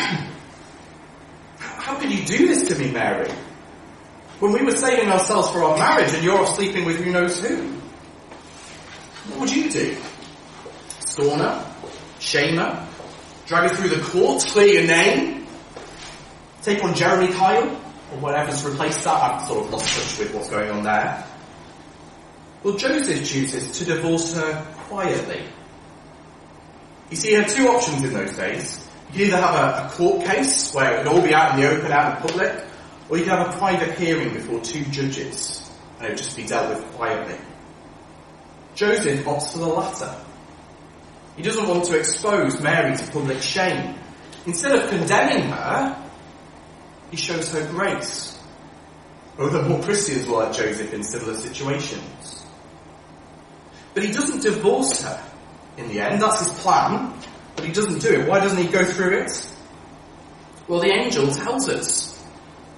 How 1.60 1.96
could 1.96 2.12
you 2.12 2.25
do 2.25 2.48
this 2.48 2.67
to 2.69 2.75
me, 2.75 2.91
Mary? 2.91 3.31
When 4.39 4.53
we 4.53 4.63
were 4.63 4.75
saving 4.75 5.10
ourselves 5.10 5.50
for 5.50 5.63
our 5.63 5.77
marriage 5.77 6.13
and 6.13 6.24
you're 6.24 6.38
off 6.38 6.55
sleeping 6.55 6.86
with 6.86 6.98
who 6.98 7.12
knows 7.12 7.39
who? 7.46 7.55
What 9.29 9.41
would 9.41 9.51
you 9.51 9.69
do? 9.69 9.98
Scorn 11.05 11.39
her? 11.39 11.75
Shame 12.19 12.58
her? 12.58 12.88
Drag 13.46 13.69
her 13.69 13.75
through 13.75 13.89
the 13.89 14.03
courts? 14.03 14.51
Clear 14.51 14.81
your 14.81 14.88
name? 14.88 15.48
Take 16.62 16.84
on 16.84 16.93
Jeremy 16.96 17.34
Kyle? 17.34 17.69
Or 18.12 18.17
whatever's 18.19 18.63
replaced 18.63 19.03
that? 19.03 19.13
I've 19.13 19.48
sort 19.48 19.65
of 19.65 19.72
lost 19.72 19.96
touch 19.96 20.19
with 20.19 20.34
what's 20.34 20.50
going 20.50 20.72
on 20.72 20.84
there. 20.84 21.25
Well, 22.63 22.75
Joseph 22.75 23.27
chooses 23.27 23.77
to 23.79 23.85
divorce 23.85 24.33
her 24.35 24.65
quietly. 24.87 25.43
You 27.09 27.17
see, 27.17 27.29
he 27.29 27.33
had 27.35 27.47
two 27.47 27.67
options 27.67 28.03
in 28.03 28.13
those 28.13 28.35
days. 28.35 28.85
You 29.11 29.13
could 29.13 29.27
either 29.27 29.37
have 29.37 29.55
a, 29.55 29.87
a, 29.87 29.89
court 29.91 30.25
case 30.25 30.73
where 30.73 30.95
it 30.95 30.97
would 30.99 31.07
all 31.07 31.21
be 31.21 31.33
out 31.33 31.55
in 31.55 31.61
the 31.61 31.69
open, 31.69 31.91
out 31.91 32.17
in 32.17 32.29
public, 32.29 32.63
Or 33.09 33.17
you 33.17 33.23
could 33.23 33.33
have 33.33 33.55
a 33.55 33.57
private 33.57 33.97
hearing 33.97 34.33
before 34.33 34.59
two 34.59 34.83
judges 34.85 35.59
and 35.99 36.07
it 36.07 36.09
would 36.11 36.17
just 36.17 36.35
be 36.35 36.45
dealt 36.45 36.69
with 36.69 36.85
quietly. 36.93 37.37
Joseph 38.75 39.25
opts 39.25 39.51
for 39.51 39.59
the 39.59 39.67
latter. 39.67 40.15
He 41.35 41.43
doesn't 41.43 41.67
want 41.67 41.85
to 41.85 41.97
expose 41.97 42.59
Mary 42.61 42.95
to 42.95 43.11
public 43.11 43.41
shame. 43.41 43.95
Instead 44.45 44.71
of 44.73 44.89
condemning 44.89 45.49
her, 45.49 46.09
he 47.11 47.17
shows 47.17 47.51
her 47.51 47.65
grace. 47.67 48.37
Other 49.37 49.63
more 49.63 49.81
Christians 49.81 50.25
were 50.25 50.43
like 50.43 50.53
Joseph 50.53 50.93
in 50.93 51.03
similar 51.03 51.35
situations. 51.35 52.38
But 54.00 54.08
he 54.08 54.13
doesn't 54.13 54.44
divorce 54.44 55.03
her 55.03 55.22
in 55.75 55.89
the 55.89 56.00
end. 56.00 56.22
That's 56.22 56.39
his 56.39 56.58
plan. 56.60 57.13
But 57.58 57.65
he 57.65 57.74
doesn't 57.74 58.00
do 58.00 58.22
it. 58.22 58.29
Why 58.29 58.39
doesn't 58.39 58.58
he 58.58 58.72
go 58.72 58.86
through 58.86 59.24
it? 59.24 59.53
Well, 60.70 60.79
the 60.79 60.89
angel 60.89 61.27
tells 61.27 61.68
us. 61.68 62.18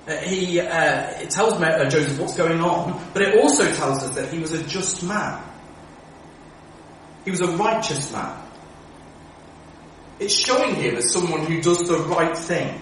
Uh, 0.08 0.18
he 0.18 0.60
uh, 0.60 1.22
it 1.22 1.30
tells 1.30 1.62
uh, 1.62 1.90
Joseph 1.92 2.20
what's 2.20 2.36
going 2.36 2.60
on, 2.60 3.00
but 3.13 3.22
it 3.22 3.38
also 3.38 3.72
tells 3.72 4.01
us 4.01 4.16
that 4.16 4.34
he 4.34 4.40
was 4.40 4.54
a 4.54 4.63
just 4.63 5.04
man. 5.04 5.44
He 7.24 7.30
was 7.30 7.42
a 7.42 7.51
righteous 7.51 8.12
man. 8.12 8.42
It's 10.18 10.34
showing 10.34 10.74
him 10.74 10.96
as 10.96 11.13
someone 11.13 11.46
who 11.46 11.62
does 11.62 11.88
the 11.88 12.00
right 12.00 12.36
thing. 12.36 12.82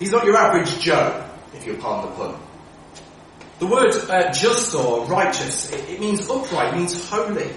He's 0.00 0.10
not 0.10 0.24
your 0.24 0.36
average 0.36 0.80
Joe, 0.80 1.24
if 1.54 1.64
you'll 1.64 1.76
pardon 1.76 2.10
the 2.10 2.16
pun. 2.16 2.43
The 3.58 3.66
word 3.66 3.92
uh, 4.10 4.32
just 4.32 4.74
or 4.74 5.06
righteous, 5.06 5.70
it, 5.72 5.88
it 5.88 6.00
means 6.00 6.28
upright, 6.28 6.74
it 6.74 6.76
means 6.76 7.08
holy. 7.08 7.50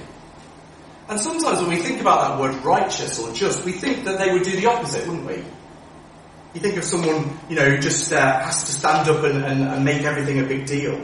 And 1.10 1.20
sometimes 1.20 1.60
when 1.60 1.70
we 1.70 1.77
think 1.77 2.01
about 2.01 2.27
that 2.27 2.39
word 2.39 2.63
righteous 2.63 3.20
or 3.20 3.34
just, 3.34 3.63
we 3.63 3.72
think 3.72 4.04
that 4.06 4.20
they 4.20 4.32
would 4.32 4.44
do 4.44 4.51
the 4.51 4.68
opposite, 4.68 5.08
wouldn't 5.08 5.25
we? 5.25 5.44
You 6.54 6.62
think 6.62 6.77
of 6.77 6.84
someone, 6.84 7.39
you 7.50 7.56
know, 7.56 7.70
who 7.70 7.77
just 7.77 8.12
uh, 8.12 8.39
has 8.39 8.63
to 8.66 8.72
stand 8.72 9.10
up 9.10 9.24
and, 9.24 9.44
and, 9.44 9.63
and 9.63 9.86
make 9.86 10.04
everything 10.04 10.39
a 10.39 10.44
big 10.44 10.66
deal. 10.66 11.00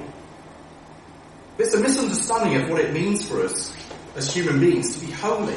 But 1.57 1.67
it's 1.67 1.75
a 1.75 1.79
misunderstanding 1.79 2.61
of 2.61 2.69
what 2.69 2.81
it 2.81 2.93
means 2.93 3.27
for 3.27 3.43
us 3.43 3.75
as 4.15 4.33
human 4.33 4.59
beings 4.59 4.97
to 4.97 5.05
be 5.05 5.11
holy. 5.11 5.55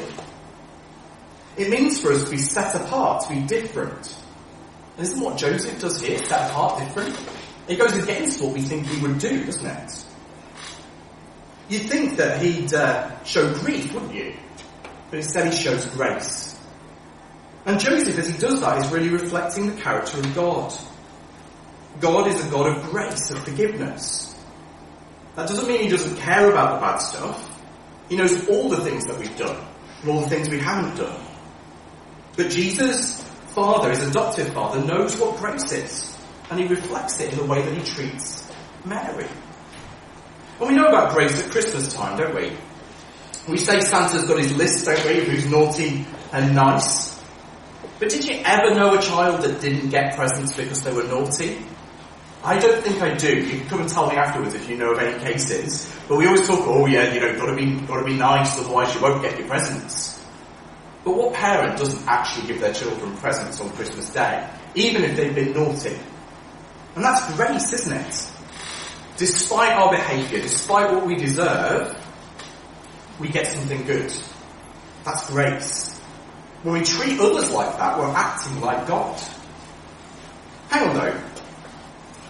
It 1.57 1.69
means 1.69 1.99
for 1.99 2.13
us 2.13 2.23
to 2.25 2.29
be 2.29 2.37
set 2.37 2.75
apart, 2.75 3.23
to 3.27 3.33
be 3.33 3.41
different. 3.41 4.15
And 4.95 5.05
isn't 5.05 5.19
what 5.19 5.37
Joseph 5.37 5.79
does 5.81 5.99
here, 5.99 6.19
set 6.19 6.51
apart, 6.51 6.79
different? 6.79 7.15
It 7.67 7.77
goes 7.77 7.97
against 7.97 8.41
what 8.41 8.53
we 8.53 8.61
think 8.61 8.87
he 8.87 9.01
would 9.01 9.19
do, 9.19 9.45
doesn't 9.45 9.65
it? 9.65 10.05
You'd 11.69 11.89
think 11.89 12.17
that 12.17 12.41
he'd 12.41 12.73
uh, 12.73 13.23
show 13.23 13.53
grief, 13.55 13.93
wouldn't 13.93 14.13
you? 14.13 14.33
But 15.09 15.17
instead 15.17 15.51
he 15.51 15.57
shows 15.57 15.85
grace. 15.87 16.57
And 17.65 17.79
Joseph, 17.79 18.17
as 18.17 18.29
he 18.29 18.37
does 18.37 18.61
that, 18.61 18.85
is 18.85 18.91
really 18.91 19.09
reflecting 19.09 19.67
the 19.75 19.81
character 19.81 20.19
of 20.19 20.33
God. 20.33 20.73
God 21.99 22.27
is 22.27 22.45
a 22.45 22.49
God 22.49 22.77
of 22.77 22.83
grace 22.89 23.29
and 23.31 23.39
forgiveness. 23.41 24.33
That 25.35 25.49
doesn't 25.49 25.67
mean 25.67 25.81
he 25.81 25.89
doesn't 25.89 26.17
care 26.17 26.49
about 26.49 26.75
the 26.75 26.85
bad 26.85 26.97
stuff. 26.97 27.61
He 28.07 28.15
knows 28.15 28.47
all 28.47 28.69
the 28.69 28.81
things 28.81 29.05
that 29.07 29.19
we've 29.19 29.35
done 29.37 29.61
and 30.01 30.09
all 30.09 30.21
the 30.21 30.29
things 30.29 30.49
we 30.49 30.59
haven't 30.59 30.95
done. 30.95 31.19
But 32.37 32.49
Jesus, 32.49 33.21
Father, 33.49 33.89
his 33.89 34.07
adoptive 34.07 34.53
Father, 34.53 34.81
knows 34.83 35.17
what 35.17 35.37
grace 35.37 35.71
is. 35.71 36.16
And 36.49 36.59
he 36.59 36.67
reflects 36.67 37.19
it 37.19 37.33
in 37.33 37.39
the 37.39 37.45
way 37.45 37.61
that 37.61 37.73
he 37.73 37.83
treats 37.83 38.49
Mary. 38.85 39.27
And 40.59 40.69
we 40.69 40.75
know 40.75 40.87
about 40.87 41.13
grace 41.13 41.43
at 41.43 41.51
Christmas 41.51 41.93
time, 41.93 42.17
don't 42.17 42.35
we? 42.35 42.51
We 43.47 43.57
say 43.57 43.79
Santa's 43.81 44.27
got 44.27 44.39
his 44.39 44.55
list, 44.55 44.85
don't 44.85 45.05
we, 45.05 45.23
who's 45.23 45.45
naughty 45.45 46.05
and 46.33 46.55
nice. 46.55 47.17
But 47.99 48.09
did 48.09 48.25
you 48.25 48.41
ever 48.45 48.75
know 48.75 48.97
a 48.97 49.01
child 49.01 49.43
that 49.43 49.61
didn't 49.61 49.89
get 49.89 50.15
presents 50.15 50.55
because 50.55 50.83
they 50.83 50.93
were 50.93 51.03
naughty? 51.03 51.57
I 52.43 52.59
don't 52.59 52.83
think 52.83 53.01
I 53.01 53.13
do. 53.15 53.35
You 53.35 53.59
can 53.59 53.67
come 53.67 53.81
and 53.81 53.89
tell 53.89 54.09
me 54.09 54.15
afterwards 54.15 54.53
if 54.53 54.69
you 54.69 54.77
know 54.77 54.91
of 54.91 54.99
any 54.99 55.19
cases. 55.23 55.93
But 56.07 56.17
we 56.17 56.27
always 56.27 56.47
talk, 56.47 56.59
oh 56.63 56.85
yeah, 56.85 57.13
you 57.13 57.19
know, 57.19 57.35
gotta 57.35 57.55
be, 57.55 57.75
gotta 57.81 58.05
be 58.05 58.15
nice, 58.15 58.57
otherwise 58.59 58.93
you 58.93 59.01
won't 59.01 59.21
get 59.21 59.37
your 59.37 59.47
presents. 59.47 60.23
But 61.03 61.15
what 61.15 61.33
parent 61.33 61.77
doesn't 61.77 62.07
actually 62.07 62.47
give 62.47 62.61
their 62.61 62.73
children 62.73 63.15
presents 63.17 63.59
on 63.59 63.69
Christmas 63.71 64.09
Day, 64.11 64.47
even 64.75 65.03
if 65.03 65.15
they've 65.17 65.33
been 65.33 65.53
naughty? 65.53 65.97
And 66.97 67.05
that's 67.05 67.31
grace, 67.35 67.73
isn't 67.73 67.95
it? 67.95 68.27
Despite 69.17 69.73
our 69.73 69.91
behaviour, 69.91 70.41
despite 70.41 70.91
what 70.91 71.05
we 71.05 71.13
deserve, 71.13 71.95
we 73.19 73.27
get 73.27 73.45
something 73.45 73.85
good. 73.85 74.11
That's 75.05 75.29
grace. 75.29 75.95
When 76.63 76.73
we 76.73 76.83
treat 76.83 77.19
others 77.19 77.51
like 77.51 77.77
that, 77.77 77.99
we're 77.99 78.07
acting 78.07 78.61
like 78.61 78.87
God. 78.87 79.21
Hang 80.69 80.89
on 80.89 80.95
though. 80.95 81.21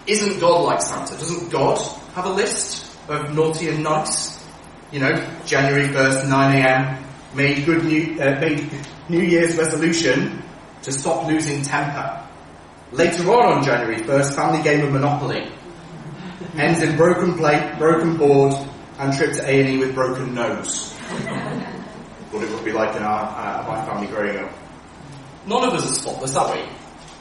Isn't 0.06 0.38
God 0.38 0.64
like 0.64 0.82
Santa? 0.82 1.16
Doesn't 1.16 1.48
God 1.48 1.78
have 2.12 2.26
a 2.26 2.30
list 2.30 2.94
of 3.08 3.34
naughty 3.34 3.70
and 3.70 3.82
nice? 3.82 4.38
You 4.92 5.00
know, 5.00 5.40
January 5.46 5.88
1st, 5.88 6.24
9am, 6.24 7.02
made 7.34 7.64
good 7.64 7.86
new, 7.86 8.20
uh, 8.20 8.38
made 8.38 8.70
New 9.08 9.22
Year's 9.22 9.56
resolution 9.56 10.42
to 10.82 10.92
stop 10.92 11.26
losing 11.26 11.62
temper. 11.62 12.27
Later 12.92 13.30
on 13.32 13.58
on 13.58 13.64
January 13.64 14.00
1st, 14.00 14.34
family 14.34 14.62
game 14.62 14.84
of 14.84 14.92
Monopoly. 14.92 15.52
Ends 16.56 16.82
in 16.82 16.96
broken 16.96 17.34
plate, 17.36 17.78
broken 17.78 18.16
board, 18.16 18.54
and 18.98 19.12
trip 19.12 19.32
to 19.34 19.48
A&E 19.48 19.78
with 19.78 19.94
broken 19.94 20.34
nose 20.34 20.94
what 22.30 22.42
it 22.42 22.50
would 22.50 22.64
be 22.64 22.72
like 22.72 22.94
in 22.96 23.02
our, 23.02 23.22
uh, 23.22 23.66
my 23.66 23.84
family 23.86 24.06
growing 24.06 24.38
up. 24.38 24.52
None 25.46 25.64
of 25.64 25.74
us 25.74 25.90
are 25.90 25.94
spotless, 25.94 26.36
are 26.36 26.54
we? 26.54 26.62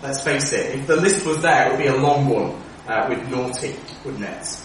Let's 0.04 0.22
face 0.24 0.52
it. 0.54 0.76
If 0.80 0.88
the 0.88 0.98
list 0.98 1.26
was 1.26 1.42
there, 1.42 1.68
it 1.68 1.72
would 1.72 1.80
be 1.80 1.88
a 1.88 1.96
long 1.96 2.28
one 2.28 2.62
uh, 2.88 3.08
with 3.10 3.28
naughty, 3.30 3.76
wouldn't 4.04 4.24
it? 4.24 4.60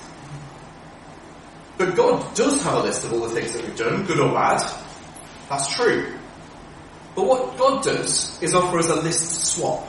But 1.78 1.94
God 1.94 2.34
does 2.34 2.62
have 2.64 2.74
a 2.74 2.80
list 2.80 3.04
of 3.04 3.12
all 3.12 3.20
the 3.20 3.30
things 3.30 3.52
that 3.52 3.64
we've 3.64 3.76
done, 3.76 4.04
good 4.04 4.20
or 4.20 4.32
bad. 4.32 4.62
That's 5.48 5.74
true. 5.74 6.18
But 7.14 7.26
what 7.26 7.56
God 7.56 7.82
does 7.82 8.40
is 8.42 8.54
offer 8.54 8.78
us 8.78 8.88
a 8.88 8.96
list 8.96 9.54
swap. 9.54 9.86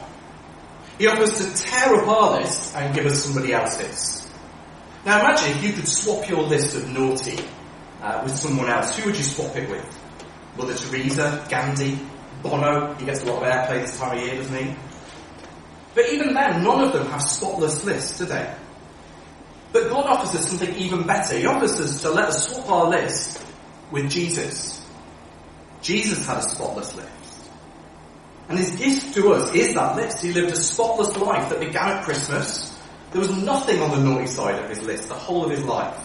He 0.97 1.07
offers 1.07 1.37
to 1.37 1.63
tear 1.63 1.95
up 1.95 2.07
our 2.07 2.39
list 2.39 2.75
and 2.75 2.93
give 2.93 3.05
us 3.05 3.23
somebody 3.23 3.53
else's. 3.53 4.27
Now 5.05 5.19
imagine 5.19 5.57
if 5.57 5.63
you 5.63 5.73
could 5.73 5.87
swap 5.87 6.29
your 6.29 6.43
list 6.43 6.75
of 6.75 6.87
naughty 6.89 7.43
uh, 8.01 8.21
with 8.23 8.35
someone 8.35 8.69
else. 8.69 8.97
Who 8.97 9.07
would 9.07 9.17
you 9.17 9.23
swap 9.23 9.55
it 9.55 9.69
with? 9.69 9.99
Mother 10.57 10.75
Teresa, 10.75 11.45
Gandhi, 11.49 11.99
Bono, 12.41 12.93
he 12.95 13.05
gets 13.05 13.23
a 13.23 13.25
lot 13.25 13.41
of 13.41 13.49
airplay 13.49 13.81
this 13.81 13.97
time 13.97 14.17
of 14.17 14.23
year, 14.23 14.35
doesn't 14.35 14.65
he? 14.65 14.75
But 15.95 16.09
even 16.11 16.33
then, 16.33 16.63
none 16.63 16.81
of 16.83 16.93
them 16.93 17.07
have 17.07 17.21
spotless 17.21 17.83
lists, 17.83 18.19
do 18.19 18.25
they? 18.25 18.53
But 19.71 19.89
God 19.89 20.05
offers 20.05 20.39
us 20.39 20.49
something 20.49 20.75
even 20.75 21.03
better. 21.07 21.37
He 21.37 21.45
offers 21.45 21.79
us 21.79 22.01
to 22.01 22.11
let 22.11 22.29
us 22.29 22.47
swap 22.47 22.69
our 22.69 22.89
list 22.89 23.43
with 23.91 24.09
Jesus. 24.09 24.85
Jesus 25.81 26.25
had 26.25 26.37
a 26.37 26.41
spotless 26.43 26.95
list. 26.95 27.09
And 28.49 28.59
his 28.59 28.71
gift 28.71 29.15
to 29.15 29.33
us 29.33 29.53
is 29.53 29.73
that 29.75 29.95
list. 29.95 30.21
He 30.21 30.33
lived 30.33 30.51
a 30.51 30.55
spotless 30.55 31.15
life 31.17 31.49
that 31.49 31.59
began 31.59 31.97
at 31.97 32.03
Christmas. 32.03 32.77
There 33.11 33.21
was 33.21 33.31
nothing 33.43 33.81
on 33.81 33.91
the 33.91 34.09
naughty 34.09 34.27
side 34.27 34.61
of 34.63 34.69
his 34.69 34.81
list 34.81 35.07
the 35.07 35.15
whole 35.15 35.45
of 35.45 35.51
his 35.51 35.63
life. 35.63 35.97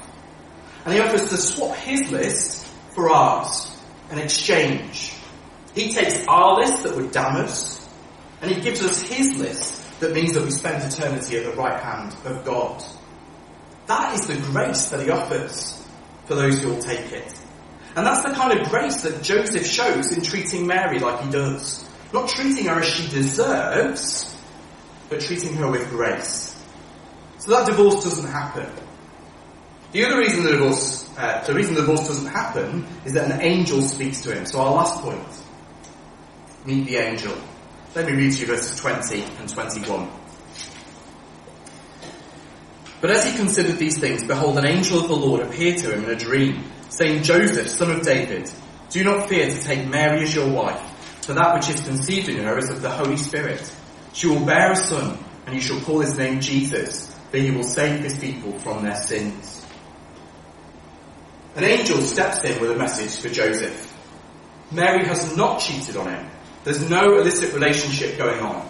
And 0.85 0.95
he 0.95 1.01
offers 1.01 1.29
to 1.31 1.37
swap 1.37 1.77
his 1.77 2.11
list 2.11 2.67
for 2.95 3.11
ours 3.11 3.77
an 4.11 4.19
exchange. 4.19 5.13
He 5.75 5.93
takes 5.93 6.27
our 6.27 6.57
list 6.61 6.83
that 6.83 6.97
would 6.97 7.13
damn 7.13 7.37
us, 7.37 7.87
and 8.41 8.51
he 8.51 8.61
gives 8.61 8.83
us 8.83 9.01
his 9.03 9.37
list 9.37 10.01
that 10.01 10.13
means 10.13 10.35
that 10.35 10.45
we 10.45 10.51
spend 10.51 10.83
eternity 10.83 11.37
at 11.37 11.45
the 11.45 11.53
right 11.53 11.81
hand 11.81 12.15
of 12.25 12.45
God. 12.45 12.83
That 13.87 14.15
is 14.15 14.27
the 14.27 14.37
grace 14.51 14.91
that 14.91 15.01
he 15.01 15.11
offers 15.11 15.85
for 16.27 16.35
those 16.35 16.63
who 16.63 16.71
will 16.71 16.83
take 16.83 17.13
it. 17.13 17.33
And 17.97 18.07
that's 18.07 18.27
the 18.27 18.35
kind 18.35 18.59
of 18.59 18.69
grace 18.69 19.03
that 19.03 19.23
Joseph 19.23 19.67
shows 19.67 20.13
in 20.13 20.23
treating 20.23 20.67
Mary 20.67 20.99
like 20.99 21.21
he 21.23 21.31
does. 21.31 21.89
Not 22.13 22.29
treating 22.29 22.67
her 22.67 22.81
as 22.81 22.87
she 22.87 23.09
deserves, 23.09 24.37
but 25.09 25.21
treating 25.21 25.55
her 25.55 25.71
with 25.71 25.89
grace. 25.91 26.55
So 27.39 27.53
that 27.53 27.67
divorce 27.67 28.05
doesn't 28.05 28.31
happen. 28.31 28.71
The 29.93 30.05
other 30.05 30.19
reason 30.19 30.45
the 30.45 30.53
divorce, 30.53 31.09
uh, 31.17 31.45
the 31.45 31.55
reason 31.55 31.75
the 31.75 31.81
divorce 31.81 32.07
doesn't 32.07 32.31
happen 32.31 32.87
is 33.05 33.15
that 33.15 33.31
an 33.31 33.41
angel 33.41 33.81
speaks 33.81 34.23
to 34.23 34.35
him. 34.35 34.45
So 34.45 34.61
our 34.61 34.73
last 34.75 35.03
point, 35.03 35.27
meet 36.67 36.87
the 36.87 36.97
angel. 36.97 37.35
Let 37.95 38.07
me 38.07 38.13
read 38.13 38.33
to 38.33 38.41
you 38.41 38.47
verses 38.47 38.79
20 38.81 39.25
and 39.41 39.49
21. 39.49 40.11
But 43.01 43.11
as 43.11 43.25
he 43.25 43.37
considered 43.37 43.79
these 43.79 43.99
things, 43.99 44.25
behold, 44.25 44.59
an 44.59 44.67
angel 44.67 45.01
of 45.01 45.09
the 45.09 45.17
Lord 45.17 45.41
appeared 45.41 45.79
to 45.79 45.95
him 45.95 46.05
in 46.05 46.11
a 46.11 46.17
dream, 46.17 46.65
saying, 46.91 47.23
Joseph, 47.23 47.69
son 47.69 47.93
of 47.93 48.03
David, 48.03 48.51
do 48.91 49.05
not 49.05 49.29
fear 49.29 49.49
to 49.49 49.63
take 49.63 49.87
Mary 49.87 50.23
as 50.23 50.35
your 50.35 50.51
wife, 50.51 50.83
for 51.29 51.35
that 51.35 51.55
which 51.55 51.69
is 51.69 51.87
conceived 51.87 52.31
in 52.31 52.43
her 52.43 52.57
is 52.57 52.71
of 52.71 52.81
the 52.81 52.89
Holy 52.89 53.19
Spirit. 53.19 53.61
She 54.15 54.29
will 54.29 54.47
bear 54.47 54.73
a 54.73 54.77
son, 54.77 55.23
and 55.45 55.55
you 55.55 55.61
shall 55.61 55.79
call 55.81 56.01
his 56.01 56.17
name 56.17 56.41
Jesus, 56.41 57.15
for 57.31 57.37
he 57.37 57.51
will 57.51 57.65
save 57.65 58.01
his 58.01 58.19
people 58.19 58.59
from 58.61 58.83
their 58.83 58.95
sins. 58.95 59.67
An 61.55 61.65
angel 61.65 61.99
steps 61.99 62.43
in 62.45 62.59
with 62.63 62.71
a 62.71 62.77
message 62.77 63.21
for 63.21 63.29
Joseph. 63.29 63.95
Mary 64.73 65.05
has 65.05 65.37
not 65.37 65.61
cheated 65.61 65.99
on 65.99 66.09
him. 66.09 66.31
There's 66.65 66.89
no 66.89 67.19
illicit 67.19 67.53
relationship 67.53 68.17
going 68.17 68.41
on. 68.41 68.67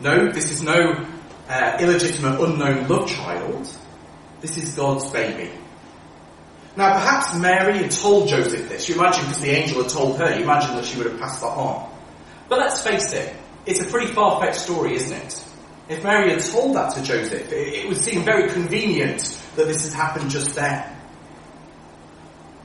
No, 0.00 0.32
this 0.32 0.50
is 0.50 0.64
no 0.64 1.06
uh, 1.48 1.78
illegitimate, 1.78 2.40
unknown 2.40 2.88
love 2.88 3.08
child. 3.08 3.72
This 4.40 4.56
is 4.58 4.74
God's 4.74 5.08
baby. 5.12 5.52
Now, 6.76 6.92
perhaps 6.94 7.36
Mary 7.38 7.78
had 7.78 7.92
told 7.92 8.26
Joseph 8.26 8.68
this. 8.68 8.88
You 8.88 8.96
imagine, 8.96 9.26
because 9.26 9.42
the 9.42 9.50
angel 9.50 9.84
had 9.84 9.92
told 9.92 10.18
her, 10.18 10.34
you 10.34 10.42
imagine 10.42 10.74
that 10.74 10.84
she 10.84 10.98
would 10.98 11.06
have 11.06 11.20
passed 11.20 11.40
that 11.42 11.46
on. 11.46 11.89
But 12.50 12.58
let's 12.58 12.82
face 12.82 13.12
it, 13.12 13.34
it's 13.64 13.80
a 13.80 13.84
pretty 13.84 14.08
far-fetched 14.08 14.58
story, 14.58 14.96
isn't 14.96 15.16
it? 15.16 15.44
If 15.88 16.02
Mary 16.02 16.30
had 16.30 16.40
told 16.40 16.74
that 16.74 16.92
to 16.96 17.02
Joseph, 17.02 17.50
it, 17.52 17.88
would 17.88 17.96
seem 17.96 18.24
very 18.24 18.50
convenient 18.50 19.40
that 19.54 19.68
this 19.68 19.88
had 19.88 19.94
happened 19.94 20.30
just 20.30 20.56
then. 20.56 20.84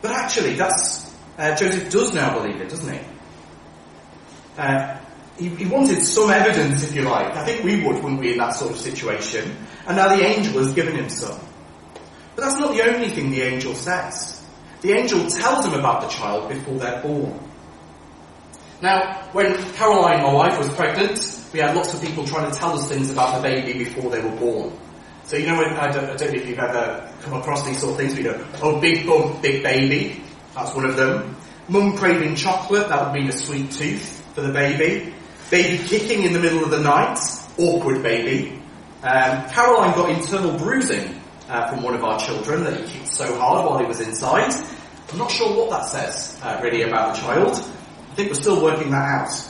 But 0.02 0.12
actually, 0.12 0.56
that's 0.56 1.14
uh, 1.38 1.56
Joseph 1.56 1.92
does 1.92 2.14
now 2.16 2.38
believe 2.38 2.60
it, 2.62 2.70
doesn't 2.70 2.94
he? 2.94 3.00
Uh, 4.58 4.98
he? 5.38 5.50
He 5.50 5.66
wanted 5.66 6.02
some 6.02 6.32
evidence, 6.32 6.84
if 6.84 6.96
you 6.96 7.04
like. 7.04 7.36
I 7.36 7.46
think 7.46 7.64
we 7.64 7.84
would, 7.84 8.04
wouldn't 8.04 8.20
we, 8.20 8.32
in 8.32 8.38
that 8.40 8.56
sort 8.56 8.72
of 8.72 8.78
situation? 8.80 9.56
And 9.86 9.98
now 9.98 10.16
the 10.16 10.24
angel 10.24 10.58
has 10.64 10.74
given 10.74 10.96
him 10.96 11.10
some. 11.10 11.40
But 12.36 12.46
that's 12.46 12.60
not 12.60 12.74
the 12.74 12.82
only 12.90 13.10
thing 13.10 13.30
the 13.30 13.44
angel 13.44 13.76
says. 13.76 14.44
The 14.82 14.94
angel 14.94 15.28
tells 15.30 15.66
him 15.66 15.74
about 15.74 16.02
the 16.02 16.08
child 16.08 16.50
before 16.50 16.80
they're 16.80 17.02
born. 17.04 17.45
Now, 18.82 19.24
when 19.32 19.56
Caroline, 19.74 20.22
my 20.22 20.34
wife, 20.34 20.58
was 20.58 20.70
pregnant, 20.70 21.50
we 21.54 21.60
had 21.60 21.76
lots 21.76 21.94
of 21.94 22.02
people 22.02 22.26
trying 22.26 22.52
to 22.52 22.58
tell 22.58 22.78
us 22.78 22.88
things 22.90 23.10
about 23.10 23.38
the 23.38 23.42
baby 23.42 23.86
before 23.86 24.10
they 24.12 24.22
were 24.22 24.36
born. 24.36 24.78
So 25.24 25.38
you 25.38 25.48
know, 25.48 25.56
I 25.56 25.92
don't, 25.92 26.06
I 26.06 26.16
don't 26.16 26.20
know 26.20 26.40
if 26.40 26.48
you've 26.48 26.60
ever 26.60 27.12
come 27.22 27.34
across 27.40 27.66
these 27.66 27.80
sort 27.80 27.94
of 27.94 27.98
things. 27.98 28.16
We 28.16 28.24
go, 28.24 28.46
oh, 28.62 28.80
big 28.80 29.08
bump, 29.08 29.42
big 29.42 29.64
baby. 29.64 30.22
That's 30.54 30.76
one 30.76 30.86
of 30.86 30.96
them. 30.96 31.36
Mum 31.68 31.98
craving 31.98 32.36
chocolate. 32.36 32.90
That 32.90 33.06
would 33.06 33.20
mean 33.20 33.30
a 33.30 33.32
sweet 33.32 33.72
tooth 33.72 34.24
for 34.36 34.42
the 34.42 34.54
baby. 34.54 35.14
Baby 35.50 35.84
kicking 35.84 36.24
in 36.24 36.34
the 36.34 36.40
middle 36.40 36.64
of 36.64 36.70
the 36.70 36.80
night. 36.80 37.18
Awkward 37.58 38.04
baby. 38.04 38.62
Um, 39.02 39.50
Caroline 39.50 39.96
got 39.96 40.10
internal 40.10 40.58
bruising 40.58 41.22
uh, 41.50 41.70
from 41.70 41.82
one 41.82 41.96
of 41.96 42.04
our 42.04 42.20
children 42.20 42.64
that 42.64 42.80
he 42.80 42.88
kicked 42.88 43.08
so 43.08 43.38
hard 43.38 43.66
while 43.66 43.80
he 43.80 43.86
was 43.86 44.02
inside. 44.02 44.54
I'm 45.12 45.18
not 45.18 45.32
sure 45.32 45.56
what 45.56 45.70
that 45.72 45.86
says 45.86 46.40
uh, 46.44 46.60
really 46.62 46.84
about 46.84 47.16
the 47.16 47.22
child. 47.22 47.56
I 48.16 48.18
think 48.18 48.30
we're 48.30 48.36
still 48.36 48.64
working 48.64 48.92
that 48.92 49.28
out. 49.28 49.50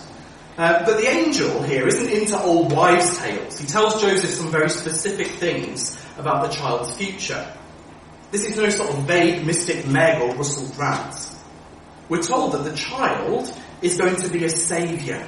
Uh, 0.57 0.83
but 0.87 0.97
the 0.97 1.07
angel 1.07 1.61
here 1.61 1.87
isn't 1.87 2.09
into 2.09 2.35
old 2.41 2.73
wives' 2.73 3.15
tales. 3.19 3.59
He 3.59 3.67
tells 3.67 4.01
Joseph 4.01 4.31
some 4.31 4.49
very 4.49 4.71
specific 4.71 5.27
things 5.27 6.03
about 6.17 6.49
the 6.49 6.57
child's 6.57 6.97
future. 6.97 7.47
This 8.31 8.43
is 8.43 8.57
no 8.57 8.67
sort 8.69 8.89
of 8.89 9.03
vague 9.03 9.45
mystic 9.45 9.85
Meg 9.85 10.19
or 10.19 10.33
Russell 10.33 10.67
Brand. 10.75 11.13
We're 12.09 12.23
told 12.23 12.53
that 12.53 12.63
the 12.63 12.75
child 12.75 13.55
is 13.83 13.99
going 13.99 14.15
to 14.15 14.29
be 14.29 14.45
a 14.45 14.49
saviour. 14.49 15.19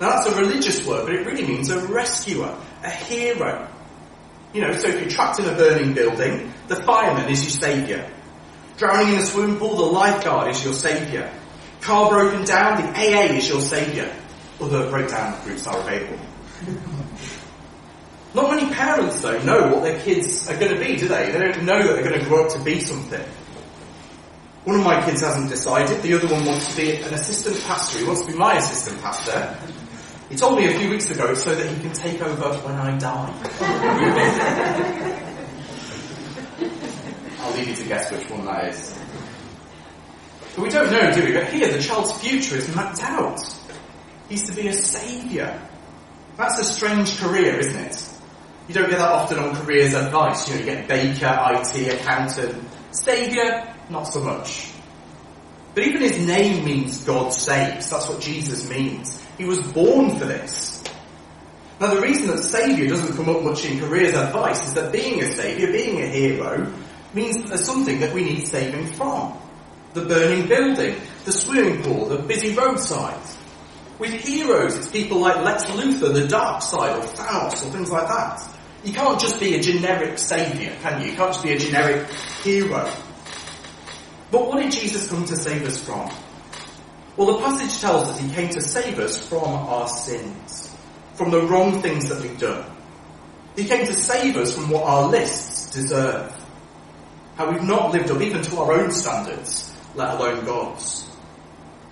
Now 0.00 0.10
that's 0.10 0.26
a 0.26 0.40
religious 0.40 0.86
word, 0.86 1.06
but 1.06 1.16
it 1.16 1.26
really 1.26 1.44
means 1.44 1.70
a 1.70 1.84
rescuer, 1.88 2.56
a 2.84 2.90
hero. 2.90 3.68
You 4.52 4.60
know, 4.60 4.74
so 4.74 4.86
if 4.86 5.00
you're 5.00 5.10
trapped 5.10 5.40
in 5.40 5.46
a 5.46 5.56
burning 5.56 5.92
building, 5.92 6.52
the 6.68 6.76
fireman 6.76 7.28
is 7.28 7.42
your 7.42 7.50
saviour. 7.50 8.08
Drowning 8.76 9.14
in 9.14 9.18
a 9.18 9.22
swimming 9.24 9.56
pool, 9.56 9.74
the 9.74 9.82
lifeguard 9.82 10.52
is 10.52 10.62
your 10.62 10.74
saviour. 10.74 11.28
Car 11.80 12.10
broken 12.10 12.44
down, 12.44 12.82
the 12.82 12.88
AA 12.88 13.34
is 13.36 13.48
your 13.48 13.60
saviour. 13.60 14.10
Other 14.60 14.90
breakdown 14.90 15.40
groups 15.44 15.66
are 15.66 15.78
available. 15.78 16.18
Not 18.34 18.50
many 18.54 18.72
parents 18.74 19.20
though 19.20 19.40
know 19.42 19.68
what 19.72 19.82
their 19.84 20.00
kids 20.00 20.48
are 20.50 20.56
going 20.56 20.74
to 20.74 20.80
be, 20.80 20.96
do 20.96 21.08
they? 21.08 21.30
They 21.30 21.38
don't 21.38 21.64
know 21.64 21.78
that 21.78 21.94
they're 21.94 22.08
going 22.08 22.20
to 22.20 22.26
grow 22.26 22.44
up 22.46 22.52
to 22.52 22.58
be 22.60 22.80
something. 22.80 23.24
One 24.64 24.80
of 24.80 24.84
my 24.84 25.02
kids 25.04 25.22
hasn't 25.22 25.48
decided. 25.48 26.02
The 26.02 26.12
other 26.14 26.28
one 26.28 26.44
wants 26.44 26.68
to 26.70 26.76
be 26.76 26.96
an 26.96 27.14
assistant 27.14 27.58
pastor. 27.64 28.00
He 28.00 28.04
wants 28.04 28.20
to 28.22 28.32
be 28.32 28.36
my 28.36 28.56
assistant 28.56 29.00
pastor. 29.00 29.56
He 30.28 30.36
told 30.36 30.58
me 30.58 30.66
a 30.66 30.78
few 30.78 30.90
weeks 30.90 31.08
ago 31.10 31.32
so 31.32 31.54
that 31.54 31.66
he 31.66 31.80
can 31.80 31.92
take 31.94 32.20
over 32.20 32.54
when 32.58 32.74
I 32.74 32.98
die. 32.98 33.32
I'll 37.40 37.54
leave 37.54 37.68
you 37.68 37.74
to 37.76 37.84
guess 37.84 38.12
which 38.12 38.28
one 38.28 38.44
that 38.44 38.66
is. 38.66 38.97
But 40.54 40.62
we 40.62 40.70
don't 40.70 40.90
know, 40.90 41.12
do 41.12 41.24
we? 41.24 41.32
But 41.32 41.48
here, 41.52 41.70
the 41.72 41.82
child's 41.82 42.12
future 42.20 42.56
is 42.56 42.74
mapped 42.74 43.02
out. 43.02 43.40
He's 44.28 44.44
to 44.44 44.52
be 44.52 44.68
a 44.68 44.72
saviour. 44.72 45.60
That's 46.36 46.58
a 46.58 46.64
strange 46.64 47.18
career, 47.18 47.58
isn't 47.58 47.76
it? 47.76 48.08
You 48.68 48.74
don't 48.74 48.90
get 48.90 48.98
that 48.98 49.10
often 49.10 49.38
on 49.38 49.56
careers 49.56 49.94
advice. 49.94 50.48
You 50.48 50.54
know, 50.54 50.60
you 50.60 50.66
get 50.66 50.88
baker, 50.88 51.38
IT, 51.52 52.00
accountant. 52.00 52.64
Saviour, 52.90 53.74
not 53.88 54.04
so 54.04 54.20
much. 54.20 54.70
But 55.74 55.84
even 55.84 56.02
his 56.02 56.26
name 56.26 56.64
means 56.64 57.04
God 57.04 57.32
saves. 57.32 57.90
That's 57.90 58.08
what 58.08 58.20
Jesus 58.20 58.68
means. 58.68 59.24
He 59.38 59.44
was 59.44 59.60
born 59.60 60.18
for 60.18 60.26
this. 60.26 60.82
Now 61.80 61.94
the 61.94 62.00
reason 62.00 62.26
that 62.28 62.42
saviour 62.42 62.88
doesn't 62.88 63.16
come 63.16 63.28
up 63.34 63.42
much 63.42 63.64
in 63.64 63.78
careers 63.78 64.14
advice 64.14 64.66
is 64.66 64.74
that 64.74 64.92
being 64.92 65.22
a 65.22 65.32
saviour, 65.32 65.70
being 65.70 66.02
a 66.02 66.06
hero, 66.06 66.72
means 67.14 67.36
that 67.36 67.48
there's 67.48 67.64
something 67.64 68.00
that 68.00 68.12
we 68.12 68.24
need 68.24 68.46
saving 68.48 68.92
from 68.94 69.38
the 70.00 70.06
burning 70.06 70.46
building, 70.46 70.96
the 71.24 71.32
swimming 71.32 71.82
pool, 71.82 72.06
the 72.06 72.18
busy 72.18 72.54
roadside. 72.54 73.20
With 73.98 74.12
heroes, 74.12 74.76
it's 74.76 74.88
people 74.88 75.18
like 75.18 75.36
Lex 75.44 75.64
Luthor, 75.64 76.12
the 76.12 76.28
dark 76.28 76.62
side, 76.62 76.96
or 76.96 77.02
Thanos, 77.02 77.66
or 77.66 77.70
things 77.70 77.90
like 77.90 78.06
that. 78.06 78.40
You 78.84 78.92
can't 78.92 79.18
just 79.20 79.40
be 79.40 79.56
a 79.56 79.60
generic 79.60 80.18
saviour, 80.18 80.72
can 80.82 81.02
you? 81.02 81.10
You 81.10 81.16
can't 81.16 81.32
just 81.32 81.42
be 81.42 81.52
a 81.52 81.58
generic 81.58 82.08
hero. 82.42 82.88
But 84.30 84.46
what 84.46 84.62
did 84.62 84.70
Jesus 84.70 85.08
come 85.08 85.24
to 85.24 85.36
save 85.36 85.66
us 85.66 85.82
from? 85.82 86.10
Well, 87.16 87.38
the 87.38 87.42
passage 87.42 87.80
tells 87.80 88.08
us 88.08 88.20
he 88.20 88.30
came 88.30 88.50
to 88.50 88.60
save 88.60 89.00
us 89.00 89.26
from 89.28 89.42
our 89.42 89.88
sins, 89.88 90.76
from 91.14 91.32
the 91.32 91.42
wrong 91.42 91.82
things 91.82 92.08
that 92.08 92.22
we've 92.22 92.38
done. 92.38 92.64
He 93.56 93.64
came 93.64 93.84
to 93.86 93.92
save 93.92 94.36
us 94.36 94.54
from 94.54 94.70
what 94.70 94.84
our 94.84 95.08
lists 95.08 95.72
deserve. 95.72 96.32
How 97.34 97.50
we've 97.50 97.64
not 97.64 97.92
lived 97.92 98.12
up 98.12 98.20
even 98.20 98.42
to 98.42 98.58
our 98.58 98.72
own 98.72 98.92
standards 98.92 99.67
let 99.94 100.14
alone 100.14 100.44
God's. 100.44 101.06